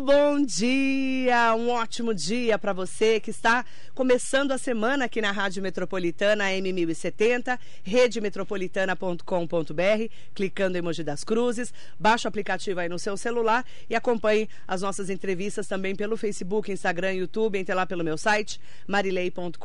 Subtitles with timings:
[0.00, 3.62] Bom dia, um ótimo dia para você que está
[3.94, 12.26] começando a semana aqui na Rádio Metropolitana M1070, redemetropolitana.com.br, clicando em Mogi das Cruzes, baixa
[12.26, 17.12] o aplicativo aí no seu celular e acompanhe as nossas entrevistas também pelo Facebook, Instagram,
[17.12, 19.58] YouTube, entre lá pelo meu site marilei.com.br.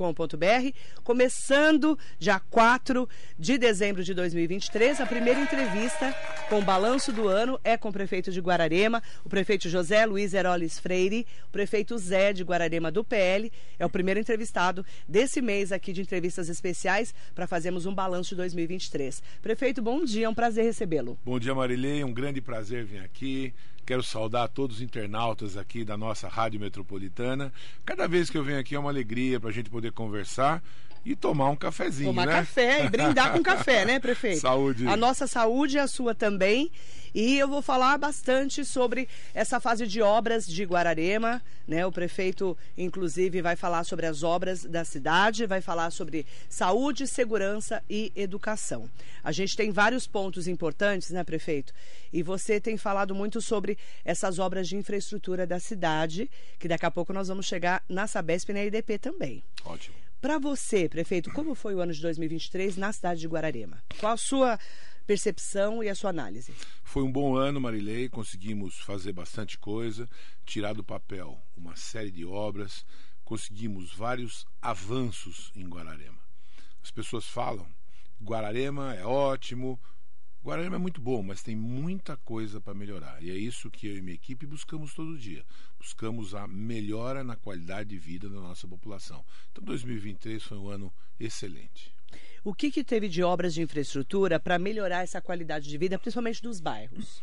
[1.03, 3.07] Começando já 4
[3.39, 6.13] de dezembro de 2023, a primeira entrevista
[6.49, 10.16] com o balanço do ano é com o prefeito de Guararema, o prefeito José Luiz
[10.20, 15.71] Heroles Freire, o prefeito Zé de Guararema do PL, é o primeiro entrevistado desse mês
[15.71, 19.21] aqui de entrevistas especiais para fazermos um balanço de 2023.
[19.41, 21.17] Prefeito, bom dia, é um prazer recebê-lo.
[21.23, 23.53] Bom dia, Marilei, um grande prazer vir aqui.
[23.85, 27.54] Quero saudar todos os internautas aqui da nossa Rádio Metropolitana.
[27.85, 30.62] Cada vez que eu venho aqui é uma alegria para a gente poder conversar
[31.07, 32.34] e tomar um cafezinho, tomar né?
[32.34, 34.41] café e brindar com café, né, prefeito?
[34.41, 34.85] Saúde.
[34.85, 36.70] A nossa saúde, a sua também.
[37.15, 41.85] E eu vou falar bastante sobre essa fase de obras de Guararema, né?
[41.85, 47.82] O prefeito, inclusive, vai falar sobre as obras da cidade, vai falar sobre saúde, segurança
[47.89, 48.89] e educação.
[49.23, 51.73] A gente tem vários pontos importantes, né, prefeito?
[52.12, 56.29] E você tem falado muito sobre essas obras de infraestrutura da cidade,
[56.60, 59.41] que daqui a pouco nós vamos chegar na Sabesp e na IDP também.
[59.63, 60.07] Ótimo.
[60.20, 63.84] Para você, prefeito, como foi o ano de 2023 na cidade de Guararema?
[63.99, 64.59] Qual a sua
[65.06, 66.51] percepção e a sua análise?
[66.84, 68.09] Foi um bom ano, Marilei.
[68.09, 70.09] Conseguimos fazer bastante coisa,
[70.44, 72.84] tirar do papel uma série de obras,
[73.23, 76.19] conseguimos vários avanços em Guararema.
[76.84, 77.68] As pessoas falam:
[78.19, 79.79] Guararema é ótimo,
[80.44, 83.22] Guararema é muito bom, mas tem muita coisa para melhorar.
[83.22, 85.44] E é isso que eu e minha equipe buscamos todo dia.
[85.78, 89.25] Buscamos a melhora na qualidade de vida da nossa população.
[89.52, 91.94] Então 2023 foi um ano excelente.
[92.44, 96.41] O que, que teve de obras de infraestrutura para melhorar essa qualidade de vida, principalmente
[96.41, 97.22] dos bairros?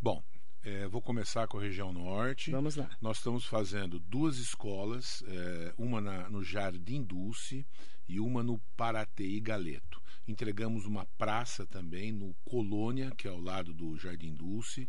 [0.00, 0.22] Bom,
[0.64, 2.50] é, vou começar com a região norte.
[2.50, 2.88] Vamos lá.
[3.00, 7.66] Nós estamos fazendo duas escolas, é, uma na, no Jardim Dulce
[8.08, 10.00] e uma no Parateí Galeto.
[10.26, 14.88] Entregamos uma praça também no Colônia, que é ao lado do Jardim Dulce.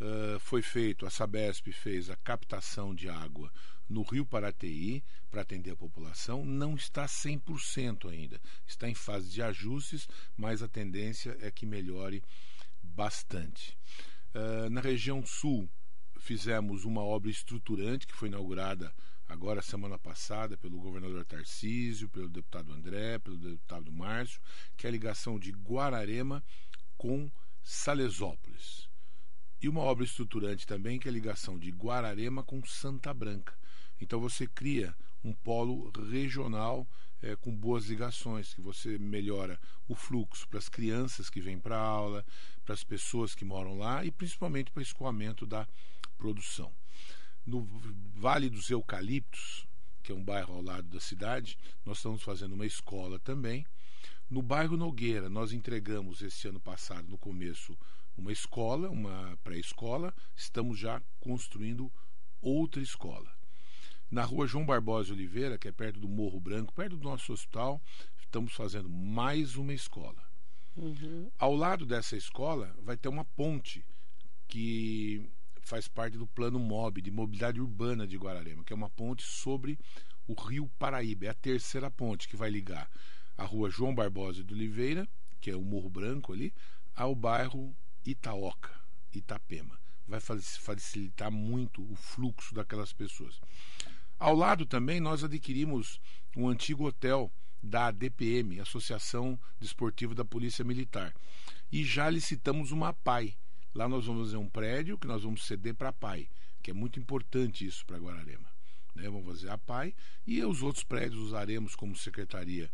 [0.00, 3.52] Uh, foi feito, a Sabesp fez a captação de água
[3.88, 6.44] no Rio Parateí para atender a população.
[6.44, 12.22] Não está 100% ainda, está em fase de ajustes, mas a tendência é que melhore
[12.82, 13.76] bastante.
[14.34, 15.68] Uh, na região sul,
[16.18, 18.92] fizemos uma obra estruturante que foi inaugurada
[19.32, 24.40] agora semana passada pelo governador Tarcísio, pelo deputado André, pelo deputado Márcio,
[24.76, 26.44] que é a ligação de Guararema
[26.98, 27.30] com
[27.62, 28.90] Salesópolis.
[29.60, 33.58] E uma obra estruturante também, que é a ligação de Guararema com Santa Branca.
[33.98, 34.94] Então você cria
[35.24, 36.86] um polo regional
[37.22, 41.76] é, com boas ligações, que você melhora o fluxo para as crianças que vêm para
[41.76, 42.24] a aula,
[42.64, 45.66] para as pessoas que moram lá e principalmente para o escoamento da
[46.18, 46.70] produção.
[47.44, 47.66] No
[48.14, 49.66] Vale dos Eucaliptos,
[50.02, 53.66] que é um bairro ao lado da cidade, nós estamos fazendo uma escola também.
[54.30, 57.76] No bairro Nogueira, nós entregamos esse ano passado, no começo,
[58.16, 60.14] uma escola, uma pré-escola.
[60.34, 61.92] Estamos já construindo
[62.40, 63.30] outra escola.
[64.10, 67.80] Na rua João Barbosa Oliveira, que é perto do Morro Branco, perto do nosso hospital,
[68.20, 70.22] estamos fazendo mais uma escola.
[70.76, 71.30] Uhum.
[71.38, 73.84] Ao lado dessa escola vai ter uma ponte
[74.48, 75.30] que
[75.62, 79.78] faz parte do plano MOB, de mobilidade urbana de Guararema, que é uma ponte sobre
[80.26, 81.26] o rio Paraíba.
[81.26, 82.90] É a terceira ponte que vai ligar
[83.36, 85.08] a rua João Barbosa de Oliveira,
[85.40, 86.52] que é o Morro Branco ali,
[86.94, 87.74] ao bairro
[88.04, 88.70] Itaoca,
[89.12, 89.78] Itapema.
[90.06, 93.40] Vai facilitar muito o fluxo daquelas pessoas.
[94.18, 96.00] Ao lado também nós adquirimos
[96.36, 101.14] um antigo hotel da DPM, Associação Desportiva da Polícia Militar.
[101.70, 103.34] E já licitamos uma PAI.
[103.74, 106.28] Lá nós vamos fazer um prédio que nós vamos ceder para a PAI,
[106.62, 108.50] que é muito importante isso para Guararema.
[108.94, 109.04] Né?
[109.04, 109.94] Vamos fazer a PAI
[110.26, 112.70] e os outros prédios usaremos como Secretaria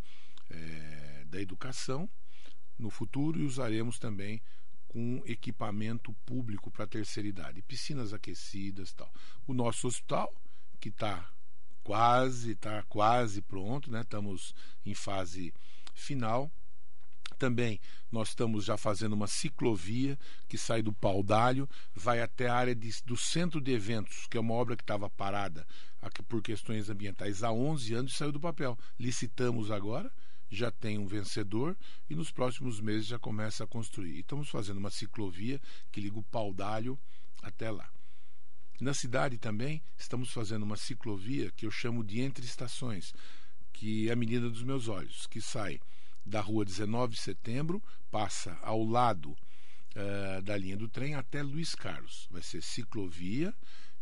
[0.50, 2.09] é, da Educação
[2.79, 4.41] no futuro e usaremos também
[4.89, 9.12] com equipamento público para terceira idade, piscinas aquecidas tal.
[9.47, 10.35] O nosso hospital,
[10.81, 11.31] que está
[11.85, 14.00] quase, está quase pronto, né?
[14.00, 14.55] Estamos
[14.85, 15.53] em fase
[15.95, 16.50] final.
[17.38, 17.81] Também
[18.11, 20.19] nós estamos já fazendo uma ciclovia
[20.49, 24.40] que sai do Paudalho, vai até a área de, do centro de eventos, que é
[24.40, 25.64] uma obra que estava parada
[26.02, 28.76] aqui por questões ambientais há 11 anos e saiu do papel.
[28.99, 30.11] Licitamos agora,
[30.50, 31.76] já tem um vencedor
[32.11, 34.19] e nos próximos meses já começa a construir.
[34.19, 35.61] estamos fazendo uma ciclovia
[35.93, 36.99] que liga o Paudalho
[37.43, 37.88] até lá.
[38.81, 43.12] Na cidade também estamos fazendo uma ciclovia que eu chamo de entre estações,
[43.73, 45.81] que é a menina dos meus olhos, que sai
[46.29, 51.75] da rua 19 de setembro, passa ao lado uh, da linha do trem até Luiz
[51.75, 52.29] Carlos.
[52.31, 53.55] Vai ser ciclovia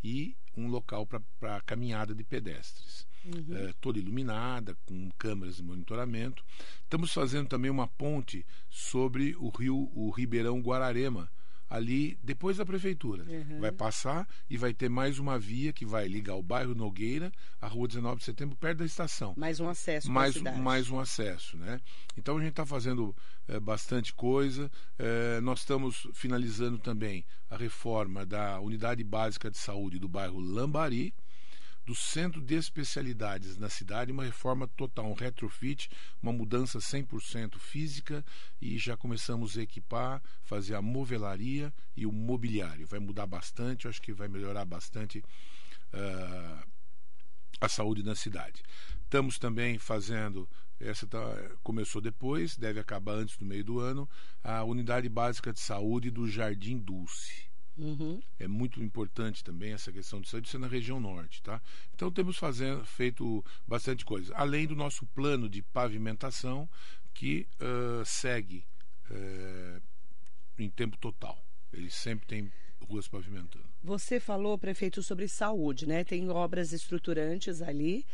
[0.02, 3.06] e um local para caminhada de pedestres.
[3.24, 3.56] Uhum.
[3.56, 6.44] É, toda iluminada, com câmeras de monitoramento.
[6.82, 11.28] Estamos fazendo também uma ponte sobre o rio, o Ribeirão Guararema,
[11.68, 13.24] ali depois da prefeitura.
[13.24, 13.60] Uhum.
[13.60, 17.66] Vai passar e vai ter mais uma via que vai ligar o bairro Nogueira à
[17.66, 19.34] rua 19 de setembro, perto da estação.
[19.36, 21.80] Mais um acesso mais, mais um acesso, né?
[22.16, 23.14] Então a gente está fazendo
[23.48, 24.70] é, bastante coisa.
[24.98, 31.12] É, nós estamos finalizando também a reforma da unidade básica de saúde do bairro Lambari
[31.86, 35.88] do centro de especialidades na cidade, uma reforma total, um retrofit,
[36.20, 38.24] uma mudança 100% física
[38.60, 42.88] e já começamos a equipar, fazer a movelaria e o mobiliário.
[42.88, 45.20] Vai mudar bastante, eu acho que vai melhorar bastante
[45.94, 46.66] uh,
[47.60, 48.64] a saúde na cidade.
[49.04, 50.48] Estamos também fazendo,
[50.80, 51.20] essa tá,
[51.62, 54.10] começou depois, deve acabar antes do meio do ano,
[54.42, 57.46] a unidade básica de saúde do Jardim Dulce.
[57.76, 58.20] Uhum.
[58.38, 61.60] É muito importante também essa questão de saúde, isso é na região norte, tá?
[61.94, 64.34] Então temos fazendo, feito bastante coisa.
[64.34, 66.68] Além do nosso plano de pavimentação,
[67.12, 68.64] que uh, segue
[69.10, 69.82] uh,
[70.58, 71.38] em tempo total.
[71.72, 72.52] Ele sempre tem
[72.88, 73.64] ruas pavimentando.
[73.82, 76.04] Você falou, prefeito, sobre saúde, né?
[76.04, 78.06] Tem obras estruturantes ali.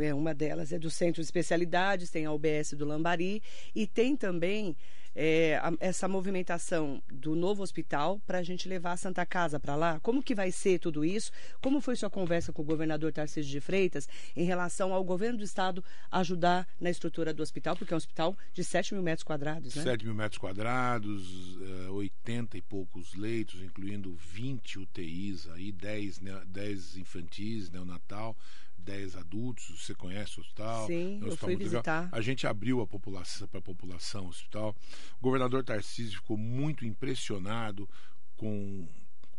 [0.00, 3.42] É, uma delas é do Centro de Especialidades, tem a UBS do Lambari
[3.74, 4.76] e tem também
[5.14, 9.76] é, a, essa movimentação do novo hospital para a gente levar a Santa Casa para
[9.76, 10.00] lá?
[10.00, 11.30] Como que vai ser tudo isso?
[11.62, 15.44] Como foi sua conversa com o governador Tarcísio de Freitas em relação ao governo do
[15.44, 17.76] estado ajudar na estrutura do hospital?
[17.76, 19.82] Porque é um hospital de 7 mil metros quadrados, né?
[19.82, 21.58] 7 mil metros quadrados,
[21.90, 28.36] 80 eh, e poucos leitos, incluindo 20 UTIs, aí 10, 10 infantis, neonatal.
[28.84, 30.86] 10 adultos, você conhece o hospital?
[30.86, 32.04] Sim, é eu fui visitar.
[32.04, 32.18] Legal.
[32.18, 34.76] A gente abriu a população para a população o hospital.
[35.18, 37.88] O governador Tarcísio ficou muito impressionado
[38.36, 38.86] com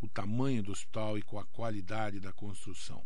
[0.02, 3.06] o tamanho do hospital e com a qualidade da construção.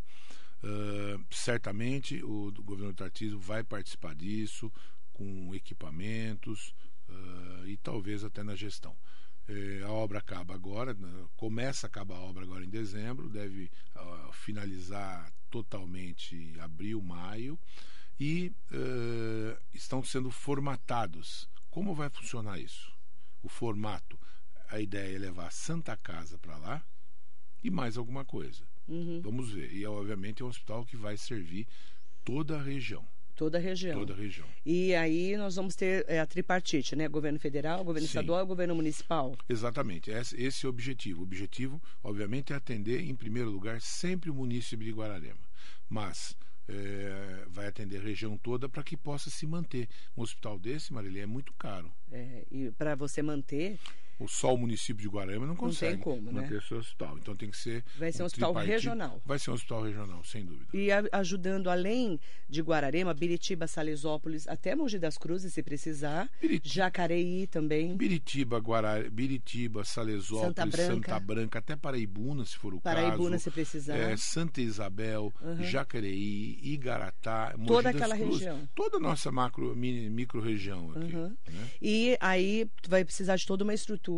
[0.64, 4.72] Uh, certamente o, o governador Tarcísio vai participar disso
[5.14, 6.74] com equipamentos
[7.10, 8.96] uh, e talvez até na gestão.
[9.50, 13.72] Eh, a obra acaba agora, né, começa a acabar a obra agora em dezembro, deve
[14.32, 17.60] finalizar totalmente abril, maio,
[18.20, 21.50] e uh, estão sendo formatados.
[21.72, 22.94] Como vai funcionar isso?
[23.42, 24.20] O formato.
[24.70, 26.86] A ideia é levar a Santa Casa para lá
[27.64, 28.64] e mais alguma coisa.
[28.88, 29.22] Uhum.
[29.22, 29.74] Vamos ver.
[29.74, 31.68] E, obviamente, é um hospital que vai servir
[32.24, 33.08] toda a região.
[33.40, 33.98] Toda a região.
[34.00, 34.46] Toda a região.
[34.66, 37.08] E aí nós vamos ter é, a tripartite, né?
[37.08, 38.12] Governo federal, governo Sim.
[38.12, 39.34] estadual e governo municipal.
[39.48, 40.12] Exatamente.
[40.12, 41.22] Esse, esse é o objetivo.
[41.22, 45.40] O objetivo, obviamente, é atender, em primeiro lugar, sempre o município de Guararema.
[45.88, 46.36] Mas
[46.68, 49.88] é, vai atender a região toda para que possa se manter.
[50.18, 51.90] Um hospital desse, Marília, é muito caro.
[52.12, 53.80] É, e para você manter,
[54.20, 56.62] o só o município de Guararema não consegue não como, manter né?
[56.68, 57.18] seu hospital.
[57.18, 57.84] Então tem que ser.
[57.98, 59.22] Vai ser um, um hospital regional.
[59.26, 60.68] Vai ser um hospital regional, sem dúvida.
[60.74, 62.20] E a, ajudando além
[62.50, 66.30] de Guararema, Biritiba, Salesópolis, até Mogi das Cruzes, se precisar.
[66.62, 67.96] Jacareí também.
[67.96, 70.94] Biritiba, Guará, Biritiba, Salesópolis, Santa Branca.
[70.94, 73.18] Santa Branca, até Paraibuna, se for o Paraibuna, caso.
[73.18, 73.96] Paraibuna, se precisar.
[73.96, 75.64] É, Santa Isabel, uhum.
[75.64, 78.70] Jacareí, Igaratá, Mogi Toda das aquela Cruzes, região.
[78.76, 81.16] Toda a nossa macro, mini, micro região aqui.
[81.16, 81.38] Uhum.
[81.48, 81.68] Né?
[81.82, 84.09] E aí tu vai precisar de toda uma estrutura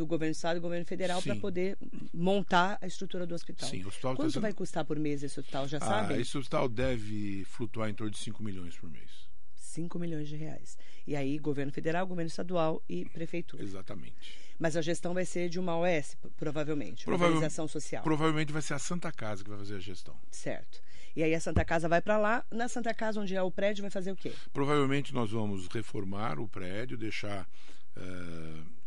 [0.00, 1.76] do governo do estado e do governo federal para poder
[2.12, 3.68] montar a estrutura do hospital.
[3.68, 4.42] Sim, o hospital Quanto tá sendo...
[4.42, 6.20] vai custar por mês esse hospital, já ah, sabe?
[6.20, 9.28] Esse hospital deve flutuar em torno de 5 milhões por mês.
[9.54, 10.76] 5 milhões de reais.
[11.06, 13.62] E aí, governo federal, governo estadual e prefeitura.
[13.62, 14.38] Exatamente.
[14.58, 18.02] Mas a gestão vai ser de uma OS, provavelmente, uma organização social.
[18.02, 20.16] Provavelmente vai ser a Santa Casa que vai fazer a gestão.
[20.30, 20.80] Certo.
[21.14, 22.44] E aí a Santa Casa vai para lá.
[22.50, 24.32] Na Santa Casa, onde é o prédio, vai fazer o quê?
[24.52, 27.48] Provavelmente nós vamos reformar o prédio, deixar.
[27.96, 28.79] Uh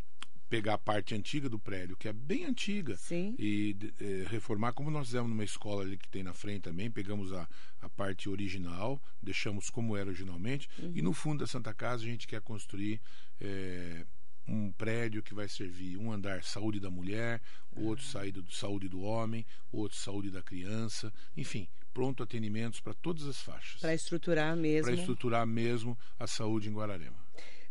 [0.54, 3.34] pegar a parte antiga do prédio, que é bem antiga, Sim.
[3.36, 7.32] e é, reformar, como nós fizemos numa escola ali que tem na frente também, pegamos
[7.32, 7.48] a,
[7.80, 10.92] a parte original, deixamos como era originalmente, uhum.
[10.94, 13.00] e no fundo da Santa Casa a gente quer construir
[13.40, 14.06] é,
[14.46, 17.40] um prédio que vai servir um andar saúde da mulher,
[17.74, 17.86] uhum.
[17.86, 23.40] outro saída saúde do homem, outro saúde da criança, enfim, pronto atendimentos para todas as
[23.40, 23.80] faixas.
[23.80, 24.84] Para estruturar mesmo.
[24.84, 27.24] Para estruturar mesmo a saúde em Guararema.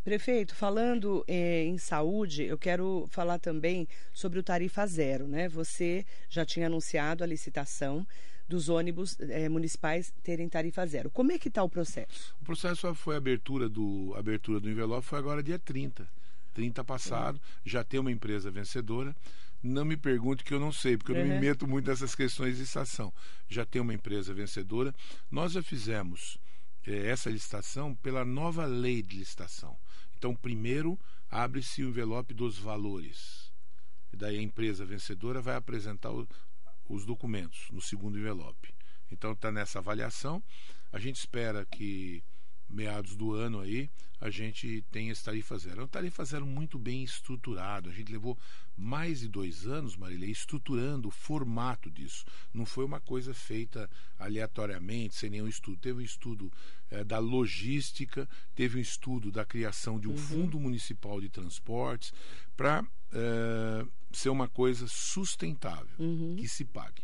[0.03, 5.47] Prefeito, falando eh, em saúde, eu quero falar também sobre o tarifa zero, né?
[5.47, 8.05] Você já tinha anunciado a licitação
[8.45, 11.09] dos ônibus eh, municipais terem tarifa zero.
[11.09, 12.35] Como é que está o processo?
[12.41, 16.05] O processo foi a abertura do abertura do envelope foi agora dia 30.
[16.53, 19.15] 30 passado, já tem uma empresa vencedora.
[19.63, 22.57] Não me pergunte que eu não sei, porque eu não me meto muito nessas questões
[22.57, 23.11] de estação.
[23.47, 24.93] Já tem uma empresa vencedora.
[25.31, 26.37] Nós já fizemos
[26.85, 29.77] eh, essa licitação pela nova lei de licitação.
[30.23, 30.97] Então, primeiro
[31.29, 33.51] abre-se o envelope dos valores.
[34.13, 36.25] E daí a empresa vencedora vai apresentar o,
[36.87, 38.73] os documentos no segundo envelope.
[39.11, 40.41] Então está nessa avaliação.
[40.93, 42.23] A gente espera que
[42.73, 43.89] meados do ano aí
[44.23, 45.81] a gente tem esse tarifa zero.
[45.81, 47.89] É um tarifa zero muito bem estruturado.
[47.89, 48.37] A gente levou
[48.77, 52.23] mais de dois anos, Marília, estruturando o formato disso.
[52.53, 55.77] Não foi uma coisa feita aleatoriamente, sem nenhum estudo.
[55.77, 56.49] Teve um estudo
[56.89, 58.25] é, da logística,
[58.55, 60.17] teve um estudo da criação de um uhum.
[60.17, 62.13] fundo municipal de transportes
[62.55, 66.37] para é, ser uma coisa sustentável, uhum.
[66.37, 67.03] que se pague.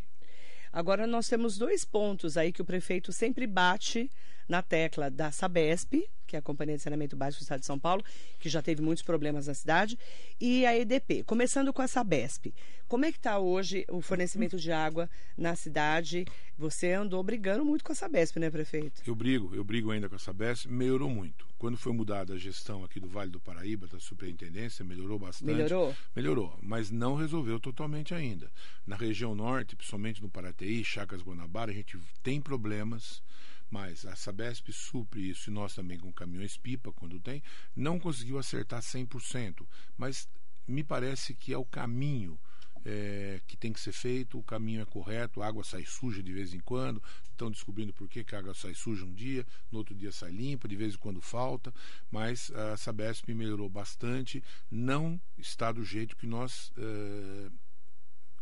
[0.71, 4.09] Agora nós temos dois pontos aí que o prefeito sempre bate
[4.50, 7.79] na tecla da Sabesp, que é a Companhia de Saneamento Básico do Estado de São
[7.79, 8.03] Paulo,
[8.39, 9.98] que já teve muitos problemas na cidade,
[10.39, 11.24] e a EDP.
[11.24, 12.53] Começando com a Sabesp.
[12.88, 16.25] Como é que está hoje o fornecimento de água na cidade?
[16.58, 19.01] Você andou brigando muito com a Sabesp, né, prefeito?
[19.06, 20.68] Eu brigo, eu brigo ainda com a Sabesp.
[20.68, 21.48] Melhorou muito.
[21.58, 25.51] Quando foi mudada a gestão aqui do Vale do Paraíba, da superintendência, melhorou bastante.
[25.51, 25.96] Melhorou?
[26.15, 28.51] Melhorou, mas não resolveu totalmente ainda.
[28.86, 33.22] Na região norte, principalmente no Paraty, Chacas Guanabara, a gente tem problemas
[33.69, 37.43] mas a Sabesp supre isso e nós também com caminhões pipa quando tem,
[37.75, 39.65] não conseguiu acertar 100%,
[39.97, 40.27] mas
[40.67, 42.39] me parece que é o caminho
[42.85, 46.31] é, que tem que ser feito, o caminho é correto, a água sai suja de
[46.31, 49.79] vez em quando, estão descobrindo por que, que a água sai suja um dia, no
[49.79, 51.73] outro dia sai limpa, de vez em quando falta,
[52.09, 57.49] mas a Sabesp melhorou bastante, não está do jeito que nós é,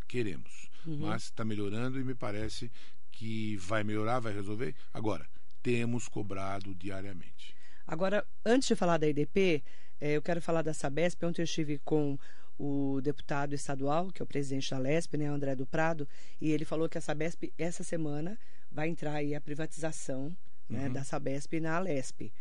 [0.08, 1.00] queremos, uhum.
[1.00, 2.72] mas está melhorando e me parece
[3.12, 4.76] que vai melhorar, vai resolver.
[4.94, 5.28] Agora,
[5.62, 7.56] temos cobrado diariamente.
[7.86, 9.64] Agora, antes de falar da EDP,
[10.00, 11.24] eh, eu quero falar da Sabesp.
[11.26, 12.18] Ontem eu estive com
[12.58, 16.08] o deputado estadual, que é o presidente da LESP, né, André do Prado,
[16.42, 18.38] e ele falou que a Sabesp, essa semana,
[18.72, 20.36] vai entrar aí a privatização
[20.68, 20.94] né, uhum.
[20.94, 22.32] da Sabesp na Lesp.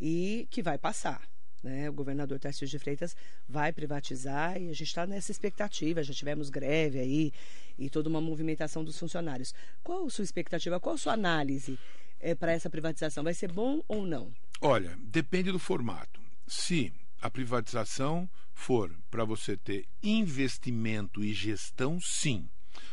[0.00, 1.22] E que vai passar.
[1.62, 1.88] Né?
[1.88, 3.16] O governador Tarcísio de Freitas
[3.48, 6.02] vai privatizar e a gente está nessa expectativa.
[6.02, 7.32] Já tivemos greve aí
[7.78, 9.54] e toda uma movimentação dos funcionários.
[9.82, 10.80] Qual a sua expectativa?
[10.80, 11.78] Qual a sua análise
[12.20, 13.24] é, para essa privatização?
[13.24, 14.32] Vai ser bom ou não?
[14.60, 16.20] Olha, depende do formato.
[16.46, 22.48] Se a privatização for para você ter investimento e gestão, sim.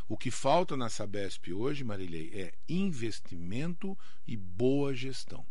[0.07, 5.45] O que falta na Sabesp hoje, Marilei, é investimento e boa gestão.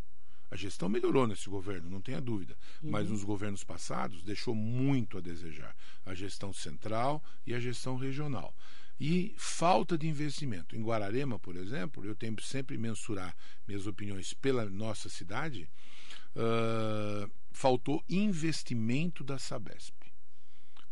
[0.51, 2.91] A gestão melhorou nesse governo, não tenha dúvida, uhum.
[2.91, 5.75] mas nos governos passados deixou muito a desejar.
[6.05, 8.55] A gestão central e a gestão regional.
[9.01, 10.77] E falta de investimento.
[10.77, 13.35] Em Guararema, por exemplo, eu tenho sempre mensurar
[13.67, 15.69] minhas opiniões pela nossa cidade.
[16.37, 19.95] Uh, faltou investimento da Sabesp.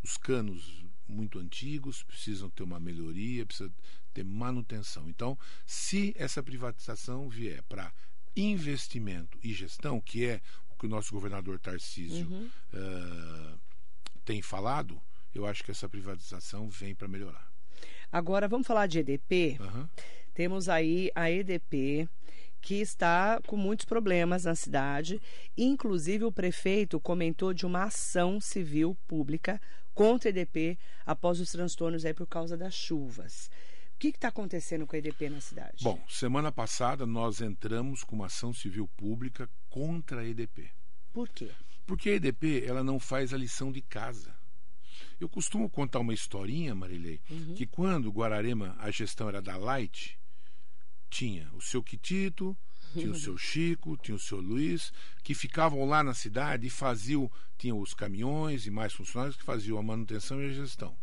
[0.03, 3.73] Os canos muito antigos precisam ter uma melhoria, precisa
[4.13, 5.09] ter manutenção.
[5.09, 7.93] Então, se essa privatização vier para
[8.37, 12.51] investimento e gestão, que é o que o nosso governador Tarcísio uhum.
[12.73, 13.59] uh,
[14.25, 15.01] tem falado,
[15.35, 17.51] eu acho que essa privatização vem para melhorar.
[18.11, 19.59] Agora, vamos falar de EDP.
[19.61, 19.89] Uhum.
[20.35, 22.09] Temos aí a EDP
[22.61, 25.21] que está com muitos problemas na cidade.
[25.57, 29.61] Inclusive, o prefeito comentou de uma ação civil pública
[29.95, 33.51] contra a EDP após os transtornos aí por causa das chuvas
[34.11, 35.77] que está acontecendo com a EDP na cidade?
[35.81, 40.73] Bom, semana passada nós entramos com uma ação civil pública contra a EDP.
[41.13, 41.53] Por quê?
[41.87, 44.35] Porque a EDP ela não faz a lição de casa.
[45.21, 47.55] Eu costumo contar uma historinha, Marilei, uhum.
[47.55, 50.19] que quando Guararema a gestão era da Light,
[51.09, 52.59] tinha o seu Quitito,
[52.95, 54.93] tinha o seu Chico, tinha o seu Luiz,
[55.23, 59.79] que ficavam lá na cidade e faziam, tinham os caminhões e mais funcionários que faziam
[59.79, 60.97] a manutenção e a gestão.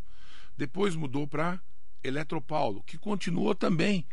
[0.58, 1.62] Depois mudou para
[2.04, 4.06] Eletropaulo, que continuou também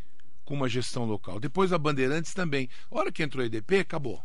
[0.44, 1.40] com uma gestão local.
[1.40, 2.68] Depois a Bandeirantes também.
[2.90, 4.22] A hora que entrou a EDP, acabou.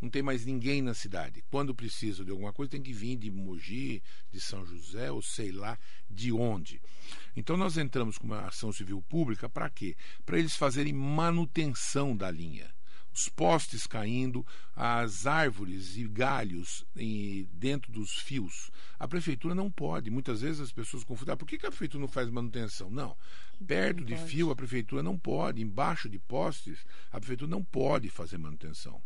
[0.00, 1.42] Não tem mais ninguém na cidade.
[1.50, 5.50] Quando precisa de alguma coisa, tem que vir de Mogi, de São José, ou sei
[5.50, 5.78] lá
[6.10, 6.80] de onde.
[7.34, 9.96] Então nós entramos com uma ação civil pública para quê?
[10.26, 12.73] Para eles fazerem manutenção da linha
[13.14, 14.44] os postes caindo,
[14.74, 18.70] as árvores e galhos em, dentro dos fios.
[18.98, 20.10] A prefeitura não pode.
[20.10, 21.32] Muitas vezes as pessoas confundem.
[21.32, 22.90] Ah, por que, que a prefeitura não faz manutenção?
[22.90, 23.16] Não.
[23.64, 24.28] Perto não de pode.
[24.28, 25.62] fio, a prefeitura não pode.
[25.62, 29.00] Embaixo de postes, a prefeitura não pode fazer manutenção.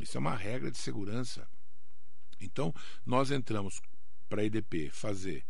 [0.00, 1.46] Isso é uma regra de segurança.
[2.40, 3.80] Então, nós entramos
[4.28, 5.44] para a EDP fazer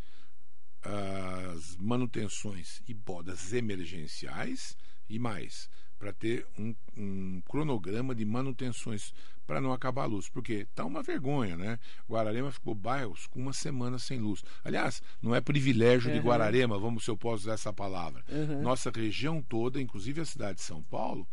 [0.82, 4.76] as manutenções e podas emergenciais
[5.08, 5.70] e mais
[6.02, 9.14] para ter um, um, cronograma de manutenções
[9.46, 11.78] para não acabar a luz, porque tá uma vergonha, né?
[12.10, 14.42] Guararema ficou bairros com uma semana sem luz.
[14.64, 16.16] Aliás, não é privilégio uhum.
[16.16, 18.24] de Guararema, vamos se eu posso usar essa palavra.
[18.28, 18.62] Uhum.
[18.62, 21.24] Nossa região toda, inclusive a cidade de São Paulo,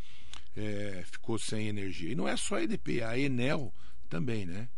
[0.55, 2.11] é, ficou sem energia.
[2.11, 3.73] E não é só a EDP, a Enel
[4.07, 4.69] também, né?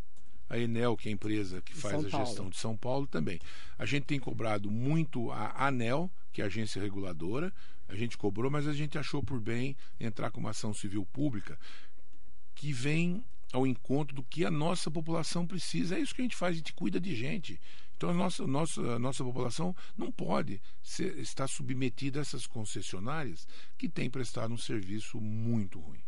[0.50, 2.26] a Enel, que é a empresa que faz São a Paulo.
[2.26, 3.40] gestão de São Paulo, também.
[3.78, 7.54] A gente tem cobrado muito a ANEL, que é a agência reguladora,
[7.92, 11.60] a gente cobrou, mas a gente achou por bem entrar com uma ação civil pública
[12.56, 15.98] que vem ao encontro do que a nossa população precisa.
[15.98, 17.60] É isso que a gente faz, a gente cuida de gente.
[17.98, 23.46] Então a nossa, nossa, a nossa população não pode ser, estar submetida a essas concessionárias
[23.78, 26.02] que têm prestado um serviço muito ruim.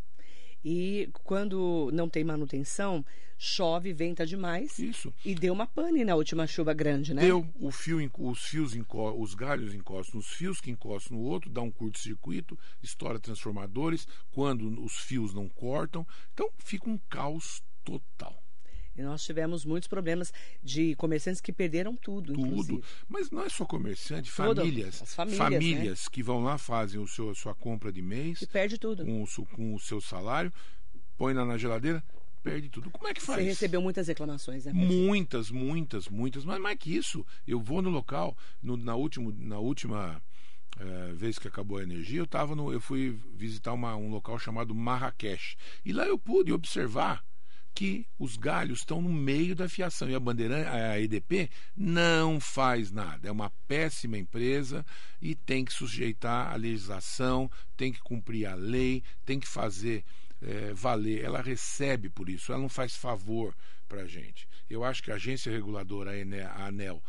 [0.64, 3.06] E quando não tem manutenção,
[3.38, 4.80] chove, venta demais.
[4.80, 5.14] Isso.
[5.26, 7.22] E deu uma pane na última chuva grande, né?
[7.22, 8.74] Deu, o fio, os fios,
[9.18, 14.82] os galhos encostam nos fios, que encostam no outro, dá um curto-circuito, estoura transformadores, quando
[14.84, 16.06] os fios não cortam.
[16.34, 18.43] Então fica um caos total.
[18.96, 20.32] E nós tivemos muitos problemas
[20.64, 22.48] de comerciantes que perderam tudo, Tudo.
[22.48, 22.84] inclusive.
[23.10, 25.02] Mas não é só comerciante, famílias.
[25.02, 26.10] As famílias, né?
[26.12, 29.04] que vão lá, fazem o seu, a sua compra de mês E perde tudo.
[29.04, 30.54] com o, com o seu salário,
[31.18, 32.04] põe lá na geladeira,
[32.44, 32.92] perde tudo.
[32.92, 33.40] Como é que faz?
[33.40, 34.72] Você recebeu muitas reclamações, né?
[34.74, 34.88] Pedro?
[34.88, 36.46] Muitas, muitas, muitas.
[36.46, 40.22] Mas mais que isso, eu vou no local, no- na, último, na última
[40.80, 44.38] eh, vez que acabou a energia, eu, tava no, eu fui visitar uma- um local
[44.38, 45.56] chamado Marrakech.
[45.86, 47.24] E lá eu pude observar
[47.74, 52.92] que os galhos estão no meio da fiação e a bandeira a EDP não faz
[52.92, 53.28] nada.
[53.28, 54.86] É uma péssima empresa
[55.22, 60.04] e tem que sujeitar a legislação, tem que cumprir a lei, tem que fazer
[60.42, 61.24] eh, valer.
[61.24, 63.56] Ela recebe por isso, ela não faz favor
[63.88, 64.48] para a gente.
[64.70, 67.04] Eu acho que a agência reguladora, a ANEL,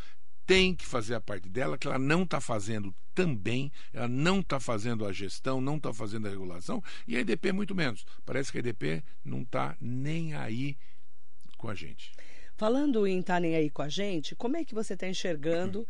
[0.46, 4.58] tem que fazer a parte dela, que ela não está fazendo também, ela não está
[4.60, 8.04] fazendo a gestão, não está fazendo a regulação, e a EDP muito menos.
[8.24, 10.76] Parece que a EDP não está nem aí
[11.56, 12.12] com a gente.
[12.56, 15.86] Falando em estar nem aí com a gente, como é que você está enxergando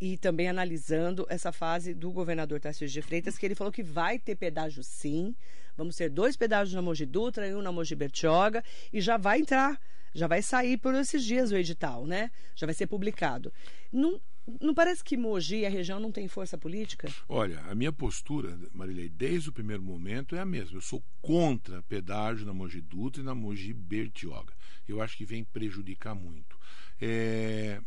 [0.00, 4.18] e também analisando essa fase do governador Tarcísio de Freitas, que ele falou que vai
[4.18, 5.34] ter pedágio sim,
[5.76, 9.38] vamos ter dois pedágios na Mogi Dutra e um na Mogi Bertioga, e já vai
[9.38, 9.80] entrar,
[10.14, 12.30] já vai sair por esses dias o edital, né?
[12.54, 13.52] Já vai ser publicado.
[13.92, 14.20] Não,
[14.60, 17.08] não parece que Mogi e a região não tem força política?
[17.28, 20.76] Olha, a minha postura, Marilei, desde o primeiro momento é a mesma.
[20.76, 24.52] Eu sou contra pedágio na Mogi Dutra e na Mogi Bertioga.
[24.86, 26.58] Eu acho que vem prejudicar muito.
[27.00, 27.80] É,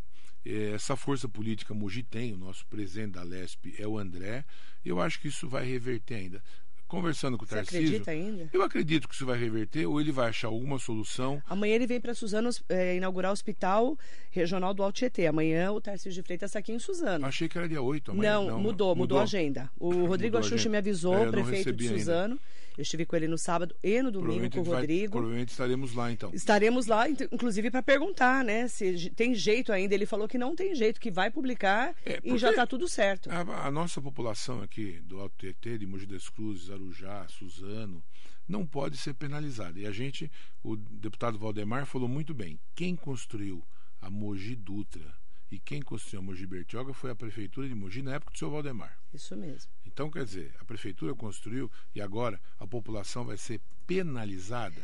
[0.45, 4.45] é, essa força política Mogi tem, o nosso presidente da Lesp é o André.
[4.83, 6.43] Eu acho que isso vai reverter ainda.
[6.87, 8.49] Conversando com o Você Tarcísio, acredita ainda?
[8.53, 11.41] eu acredito que isso vai reverter ou ele vai achar alguma solução.
[11.49, 13.97] Amanhã ele vem para Suzano eh, inaugurar o Hospital
[14.29, 15.25] Regional do Alto Tietê.
[15.27, 17.25] Amanhã o Tarcísio de Freitas está aqui em Suzano.
[17.25, 18.33] Achei que era dia 8 amanhã.
[18.33, 19.69] Não, mudou, mudou, a agenda.
[19.79, 22.39] O Rodrigo Mudou Axuxa me avisou, É, não prefeito de recebi ainda.
[22.77, 25.11] Eu estive com ele no sábado e no domingo com o vai- Rodrigo.
[25.13, 26.31] provavelmente estaremos lá então.
[26.33, 28.67] Estaremos lá, inclusive, para perguntar, né?
[28.67, 29.93] Se tem jeito ainda.
[29.93, 33.29] Ele falou que não tem jeito, que vai publicar É, e já está tudo certo.
[33.31, 38.03] A, a nossa população aqui do Alto Tietê, de Mogi das Cruzes, Arujá, Suzano,
[38.47, 39.79] não pode ser penalizada.
[39.79, 40.31] E a gente,
[40.63, 42.59] o deputado Valdemar falou muito bem.
[42.75, 43.63] Quem construiu
[44.01, 45.13] a Mogi Dutra
[45.51, 48.49] e quem construiu a Mogi Bertioga foi a prefeitura de Mogi na época do seu
[48.49, 48.97] Valdemar.
[49.13, 49.71] Isso mesmo.
[49.85, 54.81] Então, quer dizer, a prefeitura construiu e agora a população vai ser penalizada.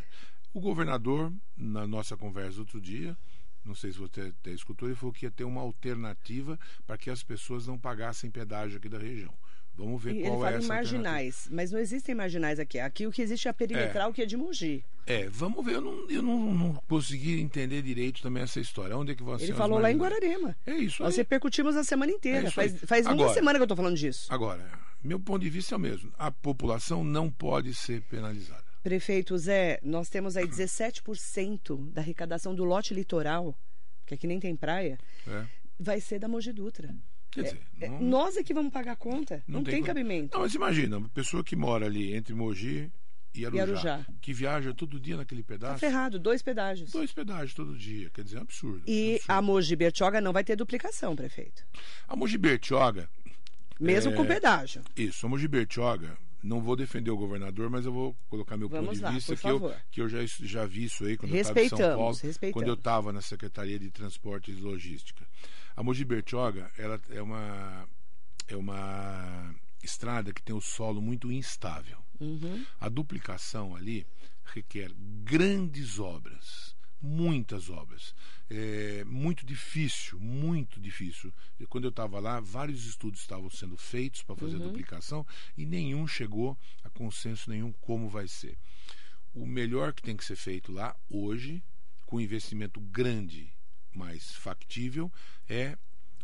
[0.54, 3.17] O governador, na nossa conversa outro dia,
[3.63, 7.10] não sei se você até escutou, ele falou que ia ter uma alternativa para que
[7.10, 9.34] as pessoas não pagassem pedágio aqui da região.
[9.76, 12.78] Vamos ver E ele qual é fala em essa marginais, mas não existem marginais aqui.
[12.80, 14.84] Aqui o que existe é a perimetral, que é de Mogi.
[15.08, 15.76] É, vamos ver.
[15.76, 18.96] Eu não, eu não, não consegui entender direito também essa história.
[18.98, 19.98] Onde é que ser Ele falou lá em?
[19.98, 20.56] Guararema.
[20.66, 21.18] É isso Nós aí.
[21.20, 22.44] repercutimos a semana É inteira.
[22.46, 24.28] isso faz faz uma Agora- semana que eu estou falando disso.
[24.32, 24.70] Agora,
[25.04, 26.12] meu ponto de vista é o mesmo.
[26.20, 28.64] A população não pode ser penalizada.
[28.84, 33.56] Prefeito Zé, nós temos aí 17% da arrecadação do lote litoral,
[34.06, 35.48] que aqui nem tem praia, né?
[35.80, 36.94] vai ser da Mogi Dutra.
[37.32, 39.44] Quer dizer, É, não- Nós é que vamos pagar a conta.
[39.48, 40.36] Não, tem, co- cabimento.
[40.38, 42.91] Não, mas imagina, uma pessoa que mora ali entre Mogi
[43.34, 44.06] e Arujá, Arujá.
[44.22, 46.91] que viaja todo dia naquele Tá pedaço, ferrado, dois pedágios.
[46.91, 48.84] dois pedágios todo dia, quer dizer, é um absurdo.
[48.86, 49.32] E absurdo.
[49.32, 51.63] a Mogi Bertioga não vai ter duplicação, prefeito.
[52.08, 53.10] A Mogi Bertioga,
[53.80, 54.84] Mesmo É, com pedágio.
[54.96, 58.86] isso, a Mogi Bertioga, não vou defender o governador, mas eu vou colocar meu Vamos
[58.89, 61.41] ponto de lá, vista que eu, que eu já, já vi isso aí quando eu
[61.41, 62.17] estava em São Paulo,
[62.54, 65.26] quando eu estava na Secretaria de Transporte e Logística.
[65.76, 67.88] A Mogi Bertioga, ela é uma
[68.48, 71.98] é uma estrada que tem o solo muito instável.
[72.20, 72.66] Uhum.
[72.80, 74.06] A duplicação ali
[74.44, 74.92] requer
[75.24, 78.14] grandes obras, muitas obras.
[78.50, 81.34] É muito difícil, muito difícil.
[81.60, 85.26] E Quando eu estava lá, vários estudos estavam sendo feitos para fazer a duplicação
[85.58, 88.58] e nenhum chegou a consenso nenhum como vai ser.
[89.34, 91.64] O melhor que tem que ser feito lá hoje,
[92.06, 93.52] com investimento grande,
[93.97, 95.12] mais factível,
[95.49, 95.77] é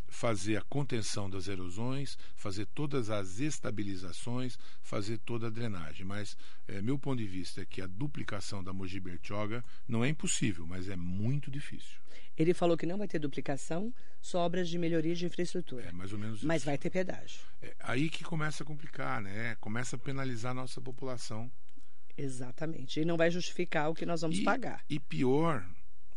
[0.10, 6.06] fazer a contenção das erosões, fazer todas as estabilizações, fazer toda a drenagem.
[6.06, 10.10] Mas é, meu ponto de vista é que a duplicação da Mogi Bertioga não é
[10.10, 12.00] impossível, mas é muito difícil.
[12.38, 15.86] Ele falou que não vai ter duplicação, só obras de melhoria de infraestrutura.
[15.86, 16.66] É mais ou menos Mas isso.
[16.68, 17.42] vai ter pedágio.
[17.62, 19.56] É aí que começa a complicar, né?
[19.60, 21.52] Começa a penalizar a nossa população.
[22.16, 23.00] Exatamente.
[23.00, 24.84] E não vai justificar o que nós vamos e, pagar.
[24.90, 25.68] E pior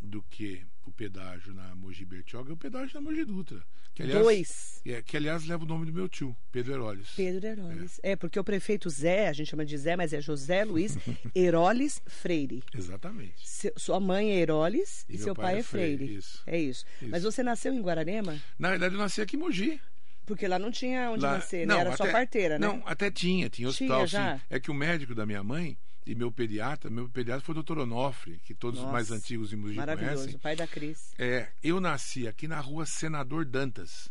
[0.00, 3.62] do que o pedágio na Mogi Bertioga é o pedágio na Mogi Dutra.
[3.94, 4.82] Que, aliás, Dois.
[4.84, 7.08] É, que, aliás, leva o nome do meu tio, Pedro Heroles.
[7.16, 8.00] Pedro Heroles.
[8.02, 8.12] É.
[8.12, 8.16] é.
[8.16, 10.98] porque o prefeito Zé, a gente chama de Zé, mas é José Luiz
[11.34, 12.62] Heroles Freire.
[12.74, 13.48] Exatamente.
[13.48, 15.96] Se, sua mãe é Heroles e, e seu pai, pai, é Freire.
[15.96, 16.16] Freire.
[16.16, 16.42] Isso.
[16.46, 16.84] É isso.
[17.00, 17.10] isso.
[17.10, 18.40] Mas você nasceu em Guararema?
[18.58, 19.80] Na verdade, eu nasci aqui em Mogi.
[20.26, 21.74] Porque lá não tinha onde lá, nascer, né?
[21.74, 22.66] Era até, sua parteira, né?
[22.66, 24.42] Não, até tinha, tinha hospital, tinha, sim.
[24.48, 27.78] É que o médico da minha mãe e meu pediatra, meu pediatra foi o doutor
[27.78, 30.38] Onofre, que todos Nossa, os mais antigos em Mogi maravilhoso, conhecem.
[30.40, 31.12] pai da Cris.
[31.18, 34.10] É, eu nasci aqui na rua Senador Dantas.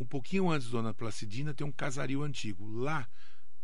[0.00, 2.68] Um pouquinho antes da Dona Placidina tem um casario antigo.
[2.68, 3.08] Lá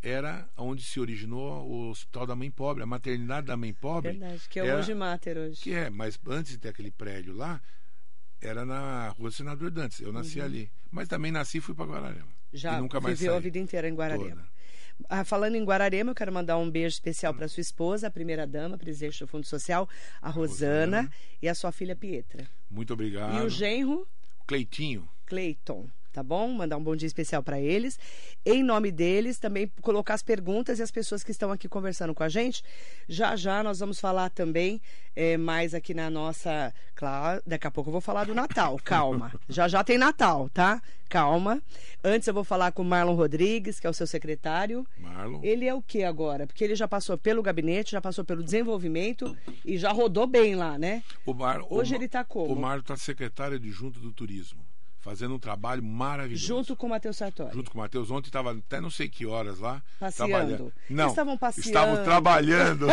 [0.02, 4.12] era onde se originou o Hospital da Mãe Pobre, a maternidade da Mãe Pobre.
[4.12, 5.60] Verdade, que é era, hoje Mater hoje.
[5.60, 7.60] Que é, mas antes de ter aquele prédio lá,
[8.40, 10.00] era na rua Senador Dantas.
[10.00, 10.44] Eu nasci uhum.
[10.44, 10.72] ali.
[10.90, 12.32] Mas também nasci e fui para Guararema.
[12.52, 13.38] Já e nunca mais viveu saí.
[13.38, 14.46] a vida inteira em Guararema.
[15.08, 18.46] Ah, falando em Guararema, eu quero mandar um beijo especial para sua esposa, a primeira
[18.46, 19.88] dama, presidente do Fundo Social,
[20.20, 22.48] a Rosana, Rosana, e a sua filha Pietra.
[22.70, 23.36] Muito obrigado.
[23.36, 24.06] E o genro?
[24.46, 25.08] Cleitinho.
[25.26, 26.48] Cleiton tá bom?
[26.48, 27.98] Mandar um bom dia especial para eles.
[28.46, 32.22] Em nome deles, também colocar as perguntas e as pessoas que estão aqui conversando com
[32.22, 32.62] a gente.
[33.08, 34.80] Já já nós vamos falar também
[35.16, 36.72] é, mais aqui na nossa.
[36.94, 39.32] Claro, daqui a pouco eu vou falar do Natal, calma.
[39.48, 40.80] já já tem Natal, tá?
[41.08, 41.60] Calma.
[42.02, 44.86] Antes eu vou falar com o Marlon Rodrigues, que é o seu secretário.
[44.96, 45.40] Marlon.
[45.42, 46.46] Ele é o que agora?
[46.46, 50.78] Porque ele já passou pelo gabinete, já passou pelo desenvolvimento e já rodou bem lá,
[50.78, 51.02] né?
[51.26, 51.60] O Mar...
[51.68, 51.96] Hoje o...
[51.96, 52.52] ele está como?
[52.52, 54.64] O Marlon está secretário de Junta do Turismo
[55.04, 56.46] fazendo um trabalho maravilhoso.
[56.46, 57.52] Junto com o Matheus Sartori.
[57.52, 58.10] Junto com o Matheus.
[58.10, 59.82] Ontem estava até não sei que horas lá.
[60.00, 60.32] Passeando.
[60.32, 60.72] Trabalhando.
[60.88, 61.08] Não.
[61.08, 61.68] Estavam passeando.
[61.68, 62.86] Estavam trabalhando.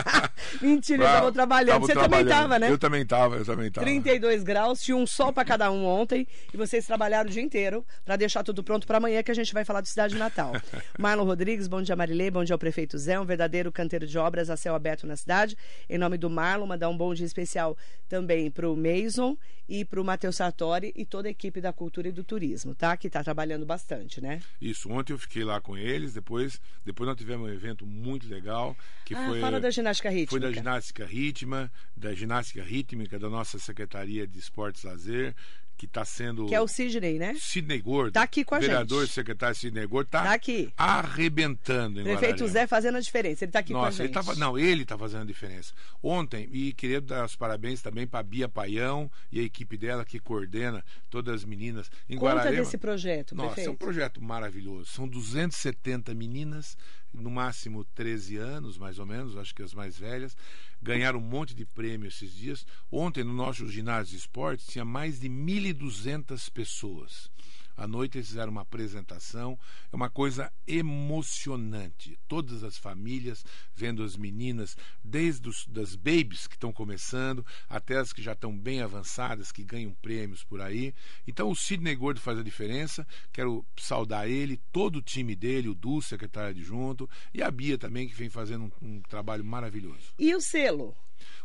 [0.62, 1.80] Mentira, estavam trabalhando.
[1.82, 2.10] Você trabalhando.
[2.10, 2.70] também estava, né?
[2.70, 3.84] Eu também estava, eu também estava.
[3.84, 6.26] 32 graus, tinha um sol para cada um ontem.
[6.52, 9.52] E vocês trabalharam o dia inteiro para deixar tudo pronto para amanhã que a gente
[9.52, 10.52] vai falar do Cidade de Natal.
[10.98, 14.48] Marlon Rodrigues, bom dia Marilei, bom dia ao prefeito Zé, um verdadeiro canteiro de obras
[14.48, 15.58] a céu aberto na cidade.
[15.90, 17.76] Em nome do Marlon, mandar um bom dia especial
[18.08, 19.36] também para o Mason
[19.68, 22.94] e para o Matheus Sartori e toda a equipe da Cultura e do Turismo, tá?
[22.98, 24.40] Que está trabalhando bastante, né?
[24.60, 24.90] Isso.
[24.90, 29.14] Ontem eu fiquei lá com eles, depois, depois nós tivemos um evento muito legal que
[29.14, 29.40] ah, foi.
[29.40, 30.30] Fala da ginástica rítmica.
[30.30, 35.34] Foi da ginástica rítmica, da ginástica rítmica da nossa Secretaria de Esportes e Lazer,
[35.80, 36.44] que está sendo.
[36.44, 37.34] Que é o Sidney, né?
[37.40, 38.08] Sidney Gordo.
[38.08, 39.14] Está aqui com a vereador, gente.
[39.14, 40.08] secretário Sidney Gordo.
[40.08, 40.70] Está tá aqui.
[40.76, 42.48] arrebentando em Prefeito Guararema.
[42.48, 43.44] Zé fazendo a diferença.
[43.44, 44.30] Ele está aqui Nossa, com a gente.
[44.30, 45.72] Ele não, ele está fazendo a diferença.
[46.02, 50.04] Ontem, e queria dar os parabéns também para a Bia Paião e a equipe dela
[50.04, 52.62] que coordena todas as meninas em Conta Guararema.
[52.62, 53.68] desse projeto, Nossa, prefeito.
[53.68, 54.84] é um projeto maravilhoso.
[54.84, 56.76] São 270 meninas,
[57.12, 60.36] no máximo 13 anos, mais ou menos, acho que as mais velhas
[60.80, 62.66] ganharam um monte de prêmio esses dias.
[62.90, 67.30] Ontem, no nosso ginásio de esportes, tinha mais de 1.200 pessoas.
[67.80, 69.58] À noite eles fizeram uma apresentação,
[69.90, 72.20] é uma coisa emocionante.
[72.28, 73.42] Todas as famílias
[73.74, 78.54] vendo as meninas, desde os, das babies que estão começando, até as que já estão
[78.54, 80.94] bem avançadas, que ganham prêmios por aí.
[81.26, 83.06] Então o Sidney Gordo faz a diferença.
[83.32, 88.06] Quero saudar ele, todo o time dele, o Du, secretário adjunto, e a Bia também,
[88.06, 90.12] que vem fazendo um, um trabalho maravilhoso.
[90.18, 90.94] E o selo?